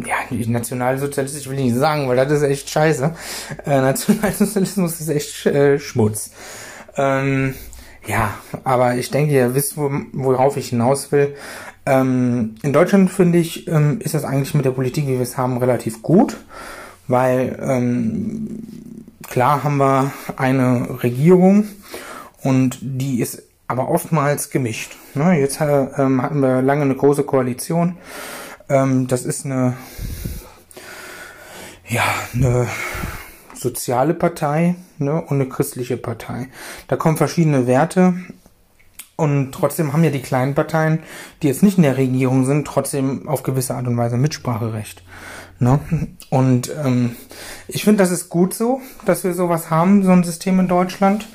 ja, 0.06 0.16
nationalsozialistisch 0.30 1.48
will 1.48 1.58
ich 1.60 1.66
nicht 1.66 1.78
sagen, 1.78 2.08
weil 2.08 2.18
das 2.18 2.32
ist 2.32 2.44
echt 2.44 2.70
scheiße. 2.70 3.16
Äh, 3.66 3.82
Nationalsozialismus 3.82 5.00
ist 5.00 5.10
echt 5.10 5.46
äh, 5.46 5.80
Schmutz. 5.80 6.32
Ähm, 6.98 7.56
ja, 8.10 8.34
aber 8.64 8.96
ich 8.96 9.12
denke, 9.12 9.34
ihr 9.34 9.54
wisst, 9.54 9.78
wo, 9.78 9.92
worauf 10.14 10.58
ich 10.58 10.70
hinaus 10.70 11.12
will. 11.12 11.36
Ähm, 11.86 12.56
in 12.64 12.74
Deutschland 12.74 13.12
finde 13.12 13.38
ich, 13.38 13.68
ähm, 13.68 14.00
ist 14.02 14.16
das 14.16 14.24
eigentlich 14.24 14.56
mit 14.56 14.66
der 14.66 14.72
Politik, 14.72 15.06
wie 15.06 15.14
wir 15.14 15.22
es 15.22 15.38
haben, 15.38 15.58
relativ 15.58 16.02
gut, 16.02 16.38
weil 17.08 17.60
ähm, 17.62 18.64
klar 19.28 19.64
haben 19.64 19.78
wir 19.78 20.12
eine 20.38 21.04
Regierung 21.04 21.68
und 22.42 22.80
die 22.82 23.22
ist 23.22 23.44
aber 23.68 23.90
oftmals 23.90 24.50
gemischt. 24.50 24.98
Ne? 25.14 25.40
Jetzt 25.40 25.62
äh, 25.62 25.84
ähm, 25.98 26.24
hatten 26.24 26.42
wir 26.42 26.64
lange 26.64 26.82
eine 26.82 26.96
große 26.96 27.24
Koalition. 27.24 27.98
Ähm, 28.70 29.08
das 29.08 29.24
ist 29.24 29.46
eine, 29.46 29.78
ja, 31.88 32.04
eine 32.34 32.68
soziale 33.60 34.14
Partei 34.14 34.76
ne? 34.98 35.22
und 35.22 35.34
eine 35.34 35.50
christliche 35.50 35.98
Partei. 35.98 36.48
Da 36.88 36.96
kommen 36.96 37.18
verschiedene 37.18 37.68
Werte 37.68 38.16
und 39.16 39.52
trotzdem 39.52 39.92
haben 39.92 40.04
ja 40.04 40.12
die 40.12 40.22
kleinen 40.22 40.56
Parteien, 40.56 41.00
die 41.42 41.48
jetzt 41.48 41.62
nicht 41.62 41.78
in 41.78 41.84
der 41.84 41.98
Regierung 41.98 42.46
sind, 42.46 42.66
trotzdem 42.66 43.28
auf 43.28 43.44
gewisse 43.44 43.76
Art 43.76 43.88
und 43.88 43.98
Weise 43.98 44.18
Mitspracherecht. 44.18 45.04
Ne? 45.60 45.80
Und 46.30 46.72
ähm, 46.84 47.18
ich 47.68 47.84
finde, 47.84 48.02
das 48.02 48.12
ist 48.12 48.30
gut 48.30 48.54
so, 48.54 48.80
dass 49.06 49.26
wir 49.26 49.34
sowas 49.34 49.70
haben, 49.70 50.04
so 50.04 50.12
ein 50.12 50.24
System 50.24 50.60
in 50.62 50.70
Deutschland. 50.70 51.28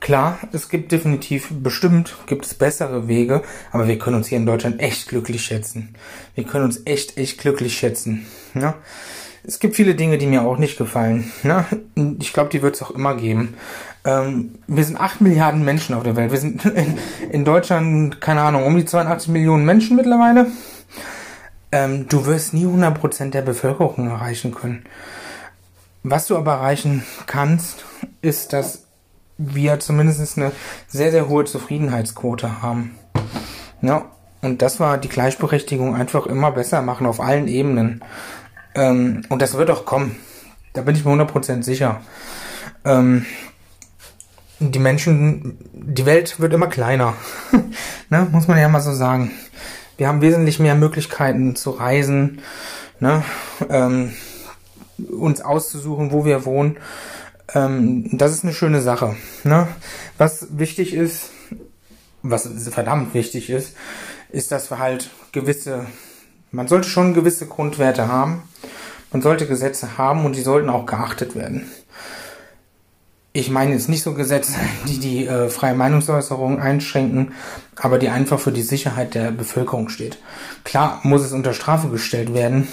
Klar, 0.00 0.38
es 0.52 0.68
gibt 0.68 0.92
definitiv, 0.92 1.48
bestimmt 1.50 2.16
gibt 2.26 2.46
es 2.46 2.54
bessere 2.54 3.08
Wege, 3.08 3.42
aber 3.72 3.88
wir 3.88 3.98
können 3.98 4.16
uns 4.16 4.28
hier 4.28 4.38
in 4.38 4.46
Deutschland 4.46 4.80
echt 4.80 5.08
glücklich 5.08 5.44
schätzen. 5.44 5.94
Wir 6.34 6.44
können 6.44 6.64
uns 6.64 6.82
echt, 6.86 7.18
echt 7.18 7.38
glücklich 7.38 7.76
schätzen. 7.76 8.26
Ne? 8.54 8.74
Es 9.46 9.60
gibt 9.60 9.76
viele 9.76 9.94
Dinge, 9.94 10.18
die 10.18 10.26
mir 10.26 10.42
auch 10.42 10.58
nicht 10.58 10.76
gefallen. 10.76 11.30
Ne? 11.44 11.64
Ich 12.18 12.32
glaube, 12.32 12.50
die 12.50 12.62
wird 12.62 12.74
es 12.74 12.82
auch 12.82 12.90
immer 12.90 13.14
geben. 13.14 13.54
Ähm, 14.04 14.56
wir 14.66 14.82
sind 14.82 15.00
8 15.00 15.20
Milliarden 15.20 15.64
Menschen 15.64 15.94
auf 15.94 16.02
der 16.02 16.16
Welt. 16.16 16.32
Wir 16.32 16.40
sind 16.40 16.64
in, 16.64 16.98
in 17.30 17.44
Deutschland, 17.44 18.20
keine 18.20 18.42
Ahnung, 18.42 18.64
um 18.64 18.76
die 18.76 18.84
82 18.84 19.28
Millionen 19.28 19.64
Menschen 19.64 19.96
mittlerweile. 19.96 20.46
Ähm, 21.70 22.08
du 22.08 22.26
wirst 22.26 22.54
nie 22.54 22.66
100% 22.66 23.30
der 23.30 23.42
Bevölkerung 23.42 24.08
erreichen 24.08 24.52
können. 24.52 24.84
Was 26.02 26.26
du 26.26 26.36
aber 26.36 26.54
erreichen 26.54 27.04
kannst, 27.26 27.84
ist, 28.22 28.52
dass 28.52 28.84
wir 29.38 29.78
zumindest 29.80 30.38
eine 30.38 30.52
sehr, 30.88 31.10
sehr 31.10 31.28
hohe 31.28 31.44
Zufriedenheitsquote 31.44 32.62
haben. 32.62 32.96
Ja, 33.82 34.06
und 34.42 34.62
das 34.62 34.80
war 34.80 34.98
die 34.98 35.08
Gleichberechtigung 35.08 35.94
einfach 35.94 36.26
immer 36.26 36.52
besser 36.52 36.82
machen 36.82 37.06
auf 37.06 37.20
allen 37.20 37.48
Ebenen. 37.48 38.02
Ähm, 38.76 39.22
und 39.28 39.42
das 39.42 39.54
wird 39.54 39.70
auch 39.70 39.84
kommen. 39.84 40.16
Da 40.74 40.82
bin 40.82 40.94
ich 40.94 41.04
mir 41.04 41.10
100% 41.10 41.62
sicher. 41.62 42.02
Ähm, 42.84 43.26
die 44.60 44.78
Menschen, 44.78 45.58
die 45.72 46.06
Welt 46.06 46.38
wird 46.38 46.52
immer 46.52 46.68
kleiner. 46.68 47.14
ne? 48.10 48.28
Muss 48.30 48.46
man 48.46 48.58
ja 48.58 48.68
mal 48.68 48.80
so 48.80 48.92
sagen. 48.92 49.32
Wir 49.96 50.08
haben 50.08 50.20
wesentlich 50.20 50.60
mehr 50.60 50.74
Möglichkeiten 50.74 51.56
zu 51.56 51.70
reisen, 51.70 52.42
ne? 53.00 53.24
ähm, 53.70 54.12
uns 54.98 55.40
auszusuchen, 55.40 56.12
wo 56.12 56.26
wir 56.26 56.44
wohnen. 56.44 56.76
Ähm, 57.54 58.08
das 58.12 58.32
ist 58.32 58.44
eine 58.44 58.52
schöne 58.52 58.82
Sache. 58.82 59.16
Ne? 59.42 59.68
Was 60.18 60.58
wichtig 60.58 60.92
ist, 60.92 61.30
was 62.22 62.48
verdammt 62.70 63.14
wichtig 63.14 63.48
ist, 63.48 63.74
ist, 64.30 64.52
dass 64.52 64.70
wir 64.70 64.78
halt 64.78 65.10
gewisse, 65.32 65.86
man 66.50 66.68
sollte 66.68 66.88
schon 66.88 67.14
gewisse 67.14 67.46
Grundwerte 67.46 68.08
haben. 68.08 68.42
Man 69.12 69.22
sollte 69.22 69.46
Gesetze 69.46 69.98
haben 69.98 70.24
und 70.24 70.36
die 70.36 70.42
sollten 70.42 70.68
auch 70.68 70.86
geachtet 70.86 71.34
werden 71.34 71.66
ich 73.38 73.50
meine 73.50 73.72
jetzt 73.72 73.88
nicht 73.88 74.02
so 74.02 74.14
Gesetze, 74.14 74.54
die 74.88 74.98
die 74.98 75.26
äh, 75.26 75.48
freie 75.48 75.74
Meinungsäußerung 75.74 76.60
einschränken, 76.60 77.32
aber 77.76 77.98
die 77.98 78.08
einfach 78.08 78.40
für 78.40 78.52
die 78.52 78.62
Sicherheit 78.62 79.14
der 79.14 79.30
Bevölkerung 79.30 79.88
steht. 79.88 80.18
Klar 80.64 81.00
muss 81.02 81.22
es 81.22 81.32
unter 81.32 81.52
Strafe 81.52 81.88
gestellt 81.88 82.34
werden, 82.34 82.68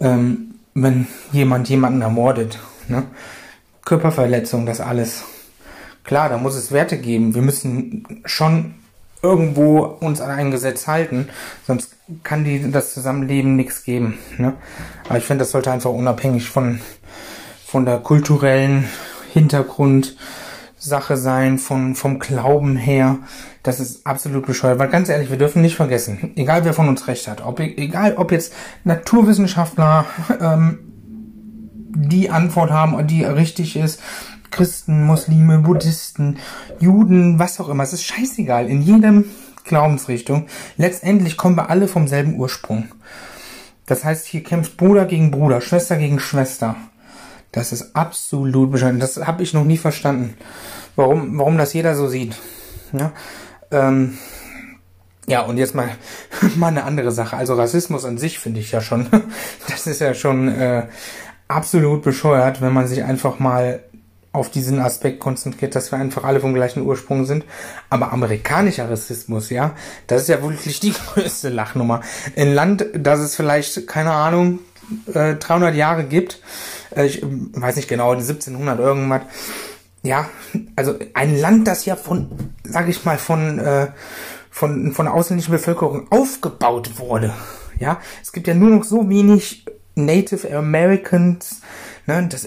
ähm, 0.00 0.54
wenn 0.74 1.08
jemand 1.32 1.68
jemanden 1.68 2.02
ermordet. 2.02 2.58
Ne? 2.88 3.04
Körperverletzung, 3.84 4.66
das 4.66 4.80
alles. 4.80 5.24
Klar, 6.04 6.28
da 6.28 6.38
muss 6.38 6.54
es 6.54 6.72
Werte 6.72 6.98
geben. 6.98 7.34
Wir 7.34 7.42
müssen 7.42 8.22
schon 8.24 8.74
irgendwo 9.22 9.80
uns 9.80 10.20
an 10.20 10.30
ein 10.30 10.50
Gesetz 10.50 10.86
halten, 10.86 11.28
sonst 11.66 11.96
kann 12.22 12.44
die 12.44 12.70
das 12.70 12.94
Zusammenleben 12.94 13.56
nichts 13.56 13.84
geben. 13.84 14.18
Ne? 14.38 14.54
Aber 15.08 15.18
ich 15.18 15.24
finde, 15.24 15.42
das 15.42 15.50
sollte 15.50 15.70
einfach 15.70 15.90
unabhängig 15.90 16.48
von 16.48 16.80
von 17.70 17.84
der 17.84 17.98
kulturellen 17.98 18.88
Hintergrund 19.32 20.16
Sache 20.76 21.16
sein, 21.16 21.58
von, 21.58 21.94
vom 21.94 22.18
Glauben 22.18 22.74
her. 22.74 23.18
Das 23.62 23.78
ist 23.78 24.04
absolut 24.06 24.44
bescheuert. 24.44 24.80
Weil 24.80 24.88
ganz 24.88 25.08
ehrlich, 25.08 25.30
wir 25.30 25.36
dürfen 25.36 25.62
nicht 25.62 25.76
vergessen, 25.76 26.32
egal 26.34 26.64
wer 26.64 26.74
von 26.74 26.88
uns 26.88 27.06
recht 27.06 27.28
hat, 27.28 27.46
ob, 27.46 27.60
egal 27.60 28.14
ob 28.16 28.32
jetzt 28.32 28.54
Naturwissenschaftler 28.82 30.06
ähm, 30.40 30.78
die 31.94 32.30
Antwort 32.30 32.72
haben, 32.72 33.06
die 33.06 33.22
richtig 33.22 33.76
ist, 33.76 34.00
Christen, 34.50 35.04
Muslime, 35.04 35.58
Buddhisten, 35.58 36.38
Juden, 36.78 37.38
was 37.38 37.60
auch 37.60 37.68
immer, 37.68 37.82
es 37.82 37.92
ist 37.92 38.04
scheißegal, 38.04 38.68
in 38.68 38.82
jedem 38.82 39.24
Glaubensrichtung. 39.64 40.46
Letztendlich 40.76 41.36
kommen 41.36 41.56
wir 41.56 41.70
alle 41.70 41.88
vom 41.88 42.08
selben 42.08 42.34
Ursprung. 42.36 42.88
Das 43.86 44.04
heißt, 44.04 44.26
hier 44.26 44.42
kämpft 44.42 44.76
Bruder 44.76 45.04
gegen 45.04 45.30
Bruder, 45.30 45.60
Schwester 45.60 45.96
gegen 45.96 46.20
Schwester. 46.20 46.76
Das 47.52 47.72
ist 47.72 47.96
absolut 47.96 48.70
bescheuert. 48.70 49.00
Das 49.00 49.16
habe 49.16 49.42
ich 49.42 49.54
noch 49.54 49.64
nie 49.64 49.78
verstanden. 49.78 50.36
Warum, 50.96 51.38
warum 51.38 51.58
das 51.58 51.72
jeder 51.72 51.96
so 51.96 52.06
sieht. 52.06 52.36
Ja, 52.92 53.12
ähm, 53.70 54.18
ja 55.26 55.42
und 55.42 55.56
jetzt 55.56 55.74
mal, 55.74 55.88
mal 56.56 56.68
eine 56.68 56.84
andere 56.84 57.10
Sache. 57.10 57.36
Also 57.36 57.54
Rassismus 57.54 58.04
an 58.04 58.18
sich 58.18 58.38
finde 58.38 58.60
ich 58.60 58.70
ja 58.70 58.80
schon, 58.80 59.06
das 59.68 59.86
ist 59.86 60.00
ja 60.00 60.14
schon 60.14 60.48
äh, 60.48 60.86
absolut 61.48 62.02
bescheuert, 62.02 62.60
wenn 62.60 62.72
man 62.72 62.86
sich 62.86 63.02
einfach 63.02 63.38
mal 63.38 63.82
auf 64.32 64.50
diesen 64.50 64.78
Aspekt 64.78 65.18
konzentriert, 65.18 65.74
dass 65.74 65.90
wir 65.90 65.98
einfach 65.98 66.24
alle 66.24 66.40
vom 66.40 66.54
gleichen 66.54 66.82
Ursprung 66.82 67.26
sind. 67.26 67.44
Aber 67.88 68.12
amerikanischer 68.12 68.88
Rassismus, 68.88 69.50
ja, 69.50 69.74
das 70.06 70.22
ist 70.22 70.28
ja 70.28 70.42
wirklich 70.42 70.80
die 70.80 70.92
größte 71.14 71.48
Lachnummer. 71.48 72.00
Ein 72.36 72.54
Land, 72.54 72.86
das 72.94 73.20
es 73.20 73.34
vielleicht, 73.34 73.86
keine 73.86 74.12
Ahnung, 74.12 74.60
300 75.12 75.74
äh, 75.74 75.76
Jahre 75.76 76.04
gibt, 76.04 76.40
äh, 76.94 77.06
ich 77.06 77.22
weiß 77.22 77.76
nicht 77.76 77.88
genau, 77.88 78.12
1700 78.12 78.78
irgendwas. 78.78 79.22
Ja, 80.02 80.30
also 80.76 80.94
ein 81.14 81.38
Land, 81.38 81.66
das 81.66 81.84
ja 81.84 81.94
von, 81.94 82.30
sag 82.64 82.88
ich 82.88 83.04
mal, 83.04 83.18
von, 83.18 83.58
äh, 83.58 83.88
von, 84.50 84.92
von 84.92 85.06
der 85.06 85.14
ausländischen 85.14 85.52
Bevölkerung 85.52 86.10
aufgebaut 86.10 86.98
wurde. 86.98 87.34
Ja, 87.78 88.00
es 88.22 88.32
gibt 88.32 88.46
ja 88.46 88.54
nur 88.54 88.70
noch 88.70 88.84
so 88.84 89.08
wenig 89.08 89.66
Native 89.94 90.56
Americans, 90.56 91.60
ne, 92.10 92.28
dass, 92.28 92.46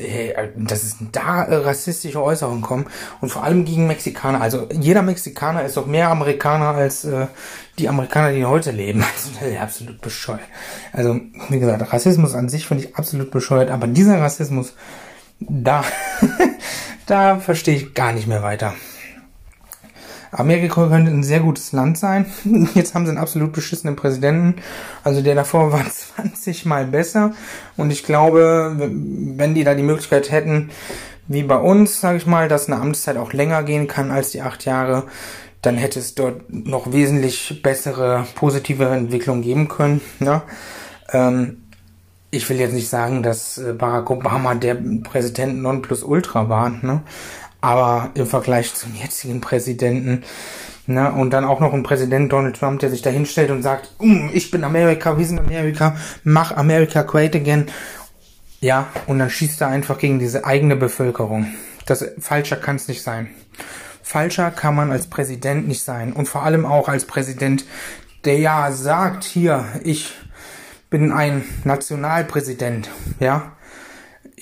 dass 0.58 0.84
es 0.84 0.98
da 1.12 1.44
äh, 1.44 1.56
rassistische 1.56 2.22
Äußerungen 2.22 2.62
kommen 2.62 2.86
und 3.22 3.30
vor 3.30 3.44
allem 3.44 3.66
gegen 3.66 3.88
Mexikaner. 3.88 4.42
Also 4.42 4.68
jeder 4.72 5.02
Mexikaner 5.02 5.64
ist 5.64 5.78
doch 5.78 5.86
mehr 5.86 6.10
Amerikaner 6.10 6.70
als 6.70 7.06
äh, 7.06 7.28
die 7.80 7.90
Amerikaner, 7.90 8.32
die 8.32 8.46
heute 8.46 8.72
leben. 8.72 9.04
Also 9.14 9.30
das 9.40 9.50
ist 9.50 9.60
absolut 9.60 10.02
bescheuert. 10.02 10.42
Also 10.92 11.20
wie 11.50 11.60
gesagt, 11.60 11.94
Rassismus 11.94 12.34
an 12.36 12.50
sich 12.50 12.68
finde 12.68 12.84
ich 12.84 12.96
absolut 12.96 13.32
bescheuert, 13.32 13.70
aber 13.70 13.88
dieser 13.88 14.20
Rassismus, 14.20 14.74
da, 15.40 15.84
da 17.06 17.38
verstehe 17.38 17.76
ich 17.76 17.94
gar 17.94 18.12
nicht 18.12 18.28
mehr 18.28 18.44
weiter. 18.44 18.74
Amerika 20.34 20.88
könnte 20.88 21.12
ein 21.12 21.24
sehr 21.24 21.40
gutes 21.40 21.72
Land 21.72 21.98
sein. 21.98 22.26
Jetzt 22.74 22.96
haben 22.96 23.06
sie 23.06 23.12
einen 23.12 23.20
absolut 23.20 23.54
beschissenen 23.54 23.96
Präsidenten. 23.96 24.56
Also 25.04 25.22
der 25.22 25.36
davor 25.36 25.72
war 25.74 25.86
20 25.90 26.66
mal 26.66 26.86
besser. 26.86 27.34
Und 27.78 27.92
ich 27.92 28.04
glaube, 28.04 28.76
wenn 28.78 29.56
die 29.56 29.64
da 29.64 29.76
die 29.76 29.84
Möglichkeit 29.84 30.32
hätten, 30.32 30.70
wie 31.28 31.44
bei 31.44 31.58
uns, 31.58 32.02
sage 32.02 32.18
ich 32.18 32.26
mal, 32.26 32.48
dass 32.48 32.68
eine 32.68 32.82
Amtszeit 32.82 33.18
auch 33.18 33.34
länger 33.34 33.64
gehen 33.64 33.88
kann 33.88 34.12
als 34.12 34.32
die 34.32 34.42
acht 34.42 34.66
Jahre, 34.66 35.04
dann 35.62 35.78
hätte 35.78 36.00
es 36.00 36.16
dort 36.16 36.52
noch 36.52 36.92
wesentlich 36.92 37.62
bessere, 37.64 38.28
positive 38.36 38.86
Entwicklung 38.86 39.42
geben 39.42 39.70
können. 39.70 40.02
Ja? 40.20 40.44
Ähm, 41.12 41.64
ich 42.34 42.50
will 42.50 42.58
jetzt 42.58 42.74
nicht 42.74 42.90
sagen, 42.90 43.24
dass 43.24 43.60
äh, 43.60 43.74
Barack 43.74 44.10
Obama 44.10 44.56
der 44.56 44.76
Präsident 45.04 45.62
non 45.62 45.82
plus 45.82 46.04
ultra 46.04 46.50
war, 46.50 46.70
ne? 46.70 47.04
Aber 47.64 48.10
im 48.16 48.28
Vergleich 48.28 48.74
zum 48.74 48.94
jetzigen 48.94 49.40
Präsidenten, 49.40 50.26
ne, 50.86 51.14
und 51.14 51.30
dann 51.30 51.46
auch 51.46 51.62
noch 51.62 51.74
ein 51.74 51.82
Präsident 51.82 52.30
Donald 52.30 52.60
Trump, 52.60 52.82
der 52.82 52.90
sich 52.90 53.02
da 53.02 53.10
hinstellt 53.10 53.52
und 53.52 53.64
sagt, 53.64 53.90
ich 54.34 54.52
bin 54.52 54.66
Amerika, 54.66 55.18
wir 55.18 55.26
sind 55.26 55.40
Amerika, 55.40 55.96
mach 56.26 56.52
America 56.52 57.04
great 57.04 57.34
again. 57.38 57.68
Ja, 58.60 58.88
und 59.08 59.20
dann 59.20 59.30
schießt 59.30 59.62
er 59.62 59.70
einfach 59.70 59.98
gegen 59.98 60.20
diese 60.20 60.44
eigene 60.44 60.76
Bevölkerung. 60.76 61.54
Das 61.86 62.06
falscher 62.20 62.58
kann 62.58 62.76
es 62.76 62.90
nicht 62.90 63.02
sein. 63.02 63.30
Falscher 64.02 64.52
kann 64.52 64.76
man 64.76 64.92
als 64.92 65.08
Präsident 65.08 65.66
nicht 65.66 65.84
sein. 65.84 66.12
Und 66.12 66.28
vor 66.28 66.44
allem 66.44 66.66
auch 66.66 66.90
als 66.90 67.06
Präsident, 67.06 67.64
der 68.26 68.40
ja 68.40 68.74
sagt, 68.74 69.24
hier, 69.24 69.64
ich 69.86 70.12
bin 70.90 71.14
ein 71.14 71.46
Nationalpräsident, 71.64 72.90
ja 73.22 73.53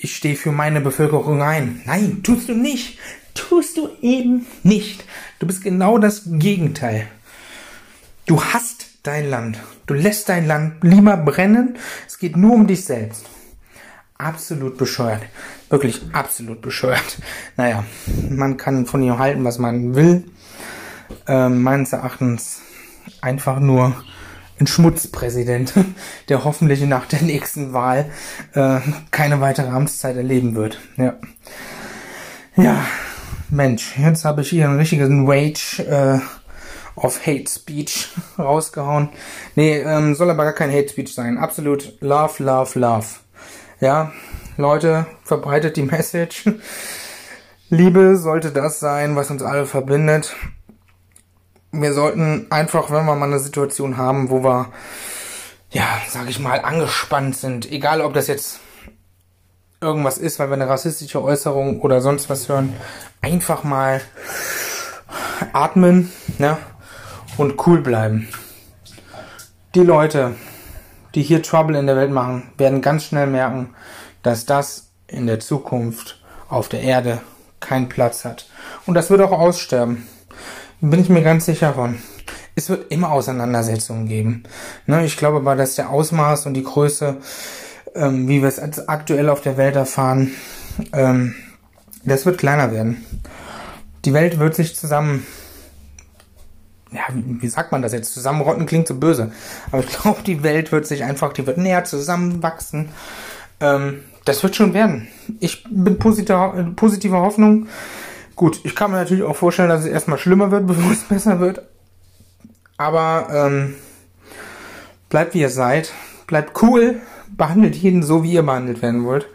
ich 0.02 0.16
stehe 0.16 0.34
für 0.34 0.50
meine 0.50 0.80
Bevölkerung 0.80 1.42
ein. 1.42 1.80
Nein, 1.86 2.22
tust 2.24 2.48
du 2.48 2.54
nicht. 2.54 2.98
Tust 3.34 3.76
du 3.76 3.88
eben 4.02 4.46
nicht. 4.64 5.04
Du 5.38 5.46
bist 5.46 5.62
genau 5.62 5.96
das 5.96 6.22
Gegenteil. 6.26 7.06
Du 8.26 8.42
hast 8.42 8.98
dein 9.04 9.30
Land. 9.30 9.58
Du 9.86 9.94
lässt 9.94 10.28
dein 10.28 10.46
Land 10.46 10.82
lieber 10.82 11.16
brennen. 11.16 11.78
Es 12.06 12.18
geht 12.18 12.36
nur 12.36 12.52
um 12.52 12.66
dich 12.66 12.84
selbst. 12.84 13.26
absolut 14.18 14.76
bescheuert. 14.76 15.22
Wirklich 15.68 16.00
absolut 16.12 16.62
bescheuert. 16.62 17.18
Naja, 17.56 17.84
man 18.28 18.56
kann 18.56 18.86
von 18.86 19.02
ihm 19.02 19.18
halten, 19.18 19.44
was 19.44 19.58
man 19.58 19.94
will. 19.94 20.24
Ähm, 21.26 21.62
meines 21.62 21.92
Erachtens 21.92 22.60
einfach 23.20 23.60
nur 23.60 24.02
ein 24.62 24.66
Schmutzpräsident, 24.66 25.74
der 26.28 26.44
hoffentlich 26.44 26.80
nach 26.82 27.06
der 27.06 27.22
nächsten 27.22 27.72
Wahl 27.72 28.10
äh, 28.54 28.80
keine 29.10 29.40
weitere 29.40 29.68
Amtszeit 29.68 30.16
erleben 30.16 30.54
wird. 30.54 30.78
Ja. 30.96 31.14
Ja, 32.56 32.84
Mensch, 33.50 33.98
jetzt 33.98 34.24
habe 34.24 34.42
ich 34.42 34.50
hier 34.50 34.66
einen 34.66 34.78
richtigen 34.78 35.26
Rage 35.26 35.82
äh, 35.86 36.18
of 36.96 37.26
Hate 37.26 37.48
Speech 37.48 38.08
rausgehauen. 38.38 39.08
Nee, 39.56 39.78
ähm, 39.78 40.14
soll 40.14 40.30
aber 40.30 40.44
gar 40.44 40.52
kein 40.52 40.70
Hate 40.70 40.88
Speech 40.88 41.14
sein. 41.14 41.38
Absolut 41.38 42.00
Love, 42.00 42.42
Love, 42.42 42.78
Love. 42.78 43.06
Ja, 43.80 44.12
Leute, 44.56 45.06
verbreitet 45.24 45.76
die 45.76 45.82
Message. 45.90 46.44
Liebe 47.70 48.16
sollte 48.16 48.52
das 48.52 48.80
sein, 48.80 49.16
was 49.16 49.30
uns 49.30 49.42
alle 49.42 49.64
verbindet. 49.64 50.36
Wir 51.72 51.94
sollten 51.94 52.46
einfach, 52.50 52.90
wenn 52.90 53.06
wir 53.06 53.14
mal 53.14 53.26
eine 53.26 53.38
Situation 53.38 53.96
haben, 53.96 54.28
wo 54.28 54.44
wir, 54.44 54.70
ja, 55.70 55.86
sag 56.08 56.28
ich 56.28 56.38
mal, 56.38 56.60
angespannt 56.60 57.36
sind, 57.36 57.70
egal 57.70 58.02
ob 58.02 58.12
das 58.12 58.26
jetzt 58.26 58.60
irgendwas 59.80 60.18
ist, 60.18 60.38
weil 60.38 60.48
wir 60.48 60.54
eine 60.54 60.68
rassistische 60.68 61.22
Äußerung 61.22 61.80
oder 61.80 62.00
sonst 62.00 62.30
was 62.30 62.48
hören, 62.48 62.74
einfach 63.22 63.64
mal 63.64 64.00
atmen, 65.52 66.12
ne? 66.38 66.58
Und 67.38 67.66
cool 67.66 67.80
bleiben. 67.80 68.28
Die 69.74 69.80
Leute, 69.80 70.36
die 71.14 71.22
hier 71.22 71.42
Trouble 71.42 71.78
in 71.78 71.86
der 71.86 71.96
Welt 71.96 72.10
machen, 72.10 72.52
werden 72.58 72.82
ganz 72.82 73.04
schnell 73.04 73.26
merken, 73.26 73.74
dass 74.22 74.44
das 74.44 74.90
in 75.06 75.26
der 75.26 75.40
Zukunft 75.40 76.22
auf 76.48 76.68
der 76.68 76.82
Erde 76.82 77.22
keinen 77.60 77.88
Platz 77.88 78.26
hat. 78.26 78.46
Und 78.84 78.94
das 78.94 79.08
wird 79.08 79.22
auch 79.22 79.32
aussterben. 79.32 80.06
Bin 80.84 81.00
ich 81.00 81.08
mir 81.08 81.22
ganz 81.22 81.46
sicher 81.46 81.74
von. 81.74 81.96
Es 82.56 82.68
wird 82.68 82.90
immer 82.90 83.12
Auseinandersetzungen 83.12 84.08
geben. 84.08 84.42
Ne, 84.86 85.04
ich 85.04 85.16
glaube 85.16 85.36
aber, 85.36 85.54
dass 85.54 85.76
der 85.76 85.90
Ausmaß 85.90 86.46
und 86.46 86.54
die 86.54 86.64
Größe, 86.64 87.18
ähm, 87.94 88.26
wie 88.26 88.42
wir 88.42 88.48
es 88.48 88.88
aktuell 88.88 89.28
auf 89.28 89.40
der 89.42 89.56
Welt 89.56 89.76
erfahren, 89.76 90.32
ähm, 90.92 91.36
das 92.04 92.26
wird 92.26 92.38
kleiner 92.38 92.72
werden. 92.72 93.04
Die 94.04 94.12
Welt 94.12 94.40
wird 94.40 94.56
sich 94.56 94.74
zusammen 94.74 95.24
ja, 96.90 97.02
wie 97.14 97.48
sagt 97.48 97.72
man 97.72 97.80
das 97.80 97.92
jetzt? 97.92 98.12
Zusammenrotten 98.12 98.66
klingt 98.66 98.88
so 98.88 98.96
böse. 98.96 99.30
Aber 99.70 99.84
ich 99.84 99.88
glaube, 100.02 100.22
die 100.26 100.42
Welt 100.42 100.72
wird 100.72 100.86
sich 100.86 101.04
einfach, 101.04 101.32
die 101.32 101.46
wird 101.46 101.58
näher 101.58 101.84
zusammenwachsen. 101.84 102.88
Ähm, 103.60 104.00
das 104.24 104.42
wird 104.42 104.56
schon 104.56 104.74
werden. 104.74 105.06
Ich 105.38 105.64
bin 105.70 105.98
positiver, 105.98 106.72
positiver 106.74 107.20
Hoffnung. 107.20 107.68
Gut, 108.42 108.58
ich 108.64 108.74
kann 108.74 108.90
mir 108.90 108.96
natürlich 108.96 109.22
auch 109.22 109.36
vorstellen, 109.36 109.68
dass 109.68 109.82
es 109.82 109.86
erstmal 109.86 110.18
schlimmer 110.18 110.50
wird, 110.50 110.66
bevor 110.66 110.90
es 110.90 111.04
besser 111.04 111.38
wird. 111.38 111.62
Aber 112.76 113.28
ähm, 113.32 113.76
bleibt 115.08 115.34
wie 115.34 115.42
ihr 115.42 115.48
seid. 115.48 115.92
Bleibt 116.26 116.60
cool. 116.60 116.96
Behandelt 117.28 117.76
jeden 117.76 118.02
so, 118.02 118.24
wie 118.24 118.32
ihr 118.32 118.42
behandelt 118.42 118.82
werden 118.82 119.04
wollt. 119.04 119.28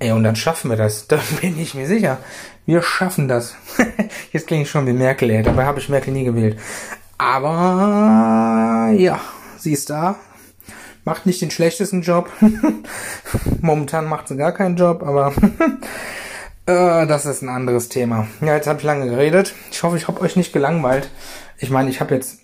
Ey, 0.00 0.12
und 0.12 0.22
dann 0.22 0.36
schaffen 0.36 0.68
wir 0.68 0.76
das. 0.76 1.06
Da 1.08 1.18
bin 1.40 1.58
ich 1.58 1.74
mir 1.74 1.86
sicher. 1.86 2.18
Wir 2.66 2.82
schaffen 2.82 3.26
das. 3.26 3.54
Jetzt 4.32 4.48
klinge 4.48 4.64
ich 4.64 4.70
schon 4.70 4.86
wie 4.86 4.92
Merkel, 4.92 5.30
ey. 5.30 5.42
Dabei 5.42 5.64
habe 5.64 5.80
ich 5.80 5.88
Merkel 5.88 6.12
nie 6.12 6.24
gewählt. 6.24 6.58
Aber 7.16 8.92
ja, 8.98 9.18
sie 9.56 9.72
ist 9.72 9.88
da. 9.88 10.16
Macht 11.06 11.24
nicht 11.24 11.40
den 11.40 11.50
schlechtesten 11.50 12.02
Job. 12.02 12.28
Momentan 13.62 14.04
macht 14.04 14.28
sie 14.28 14.36
gar 14.36 14.52
keinen 14.52 14.76
Job, 14.76 15.02
aber 15.02 15.32
äh, 16.66 17.06
das 17.06 17.26
ist 17.26 17.42
ein 17.42 17.48
anderes 17.48 17.88
Thema. 17.88 18.26
Ja, 18.40 18.54
jetzt 18.54 18.66
habe 18.66 18.78
ich 18.78 18.84
lange 18.84 19.08
geredet. 19.08 19.54
Ich 19.70 19.82
hoffe, 19.82 19.96
ich 19.96 20.08
habe 20.08 20.20
euch 20.20 20.36
nicht 20.36 20.52
gelangweilt. 20.52 21.10
Ich 21.58 21.70
meine, 21.70 21.90
ich 21.90 22.00
habe 22.00 22.14
jetzt 22.14 22.40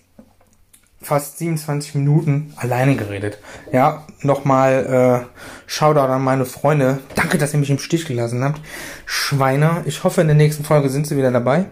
fast 1.01 1.37
27 1.37 1.95
Minuten 1.95 2.53
alleine 2.57 2.95
geredet. 2.95 3.39
Ja, 3.71 4.05
nochmal 4.21 5.25
äh, 5.25 5.41
Shoutout 5.65 6.11
an 6.11 6.23
meine 6.23 6.45
Freunde. 6.45 6.99
Danke, 7.15 7.37
dass 7.37 7.53
ihr 7.53 7.59
mich 7.59 7.69
im 7.69 7.79
Stich 7.79 8.05
gelassen 8.05 8.43
habt. 8.43 8.61
Schweine. 9.05 9.83
Ich 9.85 10.03
hoffe, 10.03 10.21
in 10.21 10.27
der 10.27 10.35
nächsten 10.35 10.63
Folge 10.63 10.89
sind 10.89 11.07
sie 11.07 11.17
wieder 11.17 11.31
dabei. 11.31 11.65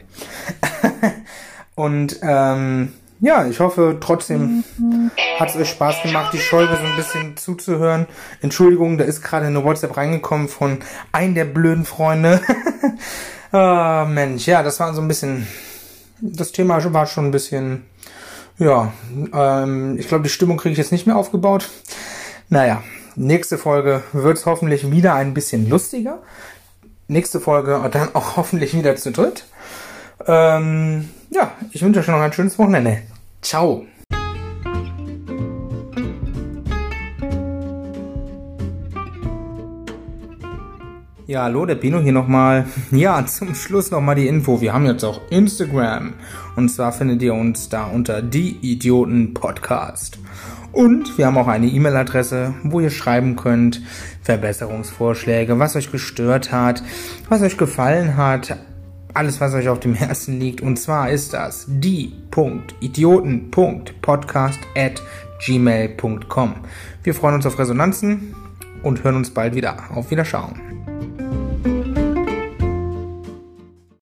Und 1.75 2.19
ähm, 2.21 2.93
ja, 3.19 3.47
ich 3.47 3.59
hoffe 3.59 3.97
trotzdem 3.99 4.63
hat 5.39 5.49
es 5.49 5.55
euch 5.55 5.69
Spaß 5.69 6.03
gemacht, 6.03 6.33
die 6.33 6.37
Folge 6.37 6.75
so 6.75 6.83
ein 6.83 6.95
bisschen 6.95 7.37
zuzuhören. 7.37 8.07
Entschuldigung, 8.41 8.97
da 8.97 9.05
ist 9.05 9.21
gerade 9.21 9.45
eine 9.45 9.63
WhatsApp 9.63 9.97
reingekommen 9.97 10.47
von 10.47 10.79
einem 11.11 11.35
der 11.35 11.45
blöden 11.45 11.85
Freunde. 11.85 12.41
oh, 13.51 14.05
Mensch, 14.07 14.47
ja, 14.47 14.63
das 14.63 14.79
war 14.79 14.93
so 14.93 15.01
ein 15.01 15.07
bisschen. 15.07 15.47
Das 16.21 16.51
Thema 16.51 16.81
war 16.93 17.05
schon 17.05 17.25
ein 17.25 17.31
bisschen 17.31 17.83
ja, 18.57 18.93
ähm, 19.33 19.97
ich 19.99 20.07
glaube, 20.07 20.23
die 20.23 20.29
Stimmung 20.29 20.57
kriege 20.57 20.71
ich 20.71 20.77
jetzt 20.77 20.91
nicht 20.91 21.05
mehr 21.05 21.17
aufgebaut. 21.17 21.69
Naja, 22.49 22.83
nächste 23.15 23.57
Folge 23.57 24.03
wird 24.13 24.37
es 24.37 24.45
hoffentlich 24.45 24.91
wieder 24.91 25.13
ein 25.15 25.33
bisschen 25.33 25.69
lustiger. 25.69 26.21
Nächste 27.07 27.39
Folge 27.39 27.87
dann 27.91 28.15
auch 28.15 28.37
hoffentlich 28.37 28.73
wieder 28.73 28.95
zu 28.95 29.11
dritt. 29.11 29.45
Ähm, 30.25 31.09
ja, 31.29 31.51
ich 31.71 31.81
wünsche 31.81 31.99
euch 31.99 32.07
noch 32.07 32.19
ein 32.19 32.33
schönes 32.33 32.57
Wochenende. 32.57 32.99
Ciao. 33.41 33.85
Ja, 41.27 41.41
hallo, 41.43 41.65
der 41.65 41.75
Pino 41.75 41.99
hier 41.99 42.11
nochmal. 42.11 42.65
Ja, 42.91 43.25
zum 43.25 43.55
Schluss 43.55 43.89
nochmal 43.89 44.15
die 44.15 44.27
Info. 44.27 44.61
Wir 44.61 44.73
haben 44.73 44.85
jetzt 44.85 45.03
auch 45.03 45.21
Instagram. 45.31 46.13
Und 46.55 46.69
zwar 46.69 46.91
findet 46.91 47.21
ihr 47.23 47.33
uns 47.33 47.67
da 47.67 47.85
unter 47.85 48.21
Die 48.21 48.57
Idioten 48.61 49.33
Podcast. 49.33 50.19
Und 50.71 51.17
wir 51.17 51.25
haben 51.25 51.37
auch 51.37 51.47
eine 51.47 51.67
E-Mail-Adresse, 51.67 52.53
wo 52.63 52.79
ihr 52.79 52.91
schreiben 52.91 53.35
könnt, 53.35 53.81
Verbesserungsvorschläge, 54.21 55.57
was 55.57 55.75
euch 55.75 55.91
gestört 55.91 56.51
hat, 56.51 56.83
was 57.27 57.41
euch 57.41 57.57
gefallen 57.57 58.17
hat, 58.17 58.57
alles, 59.15 59.41
was 59.41 59.53
euch 59.53 59.69
auf 59.69 59.79
dem 59.79 59.93
Herzen 59.95 60.39
liegt. 60.39 60.61
Und 60.61 60.77
zwar 60.77 61.09
ist 61.09 61.33
das 61.33 61.65
die.idioten.podcast 61.67 64.59
at 64.75 65.01
gmail.com. 65.45 66.55
Wir 67.03 67.13
freuen 67.13 67.35
uns 67.35 67.45
auf 67.45 67.59
Resonanzen 67.59 68.33
und 68.83 69.03
hören 69.03 69.15
uns 69.15 69.31
bald 69.31 69.55
wieder. 69.55 69.77
Auf 69.93 70.11
Wiederschauen. 70.11 70.74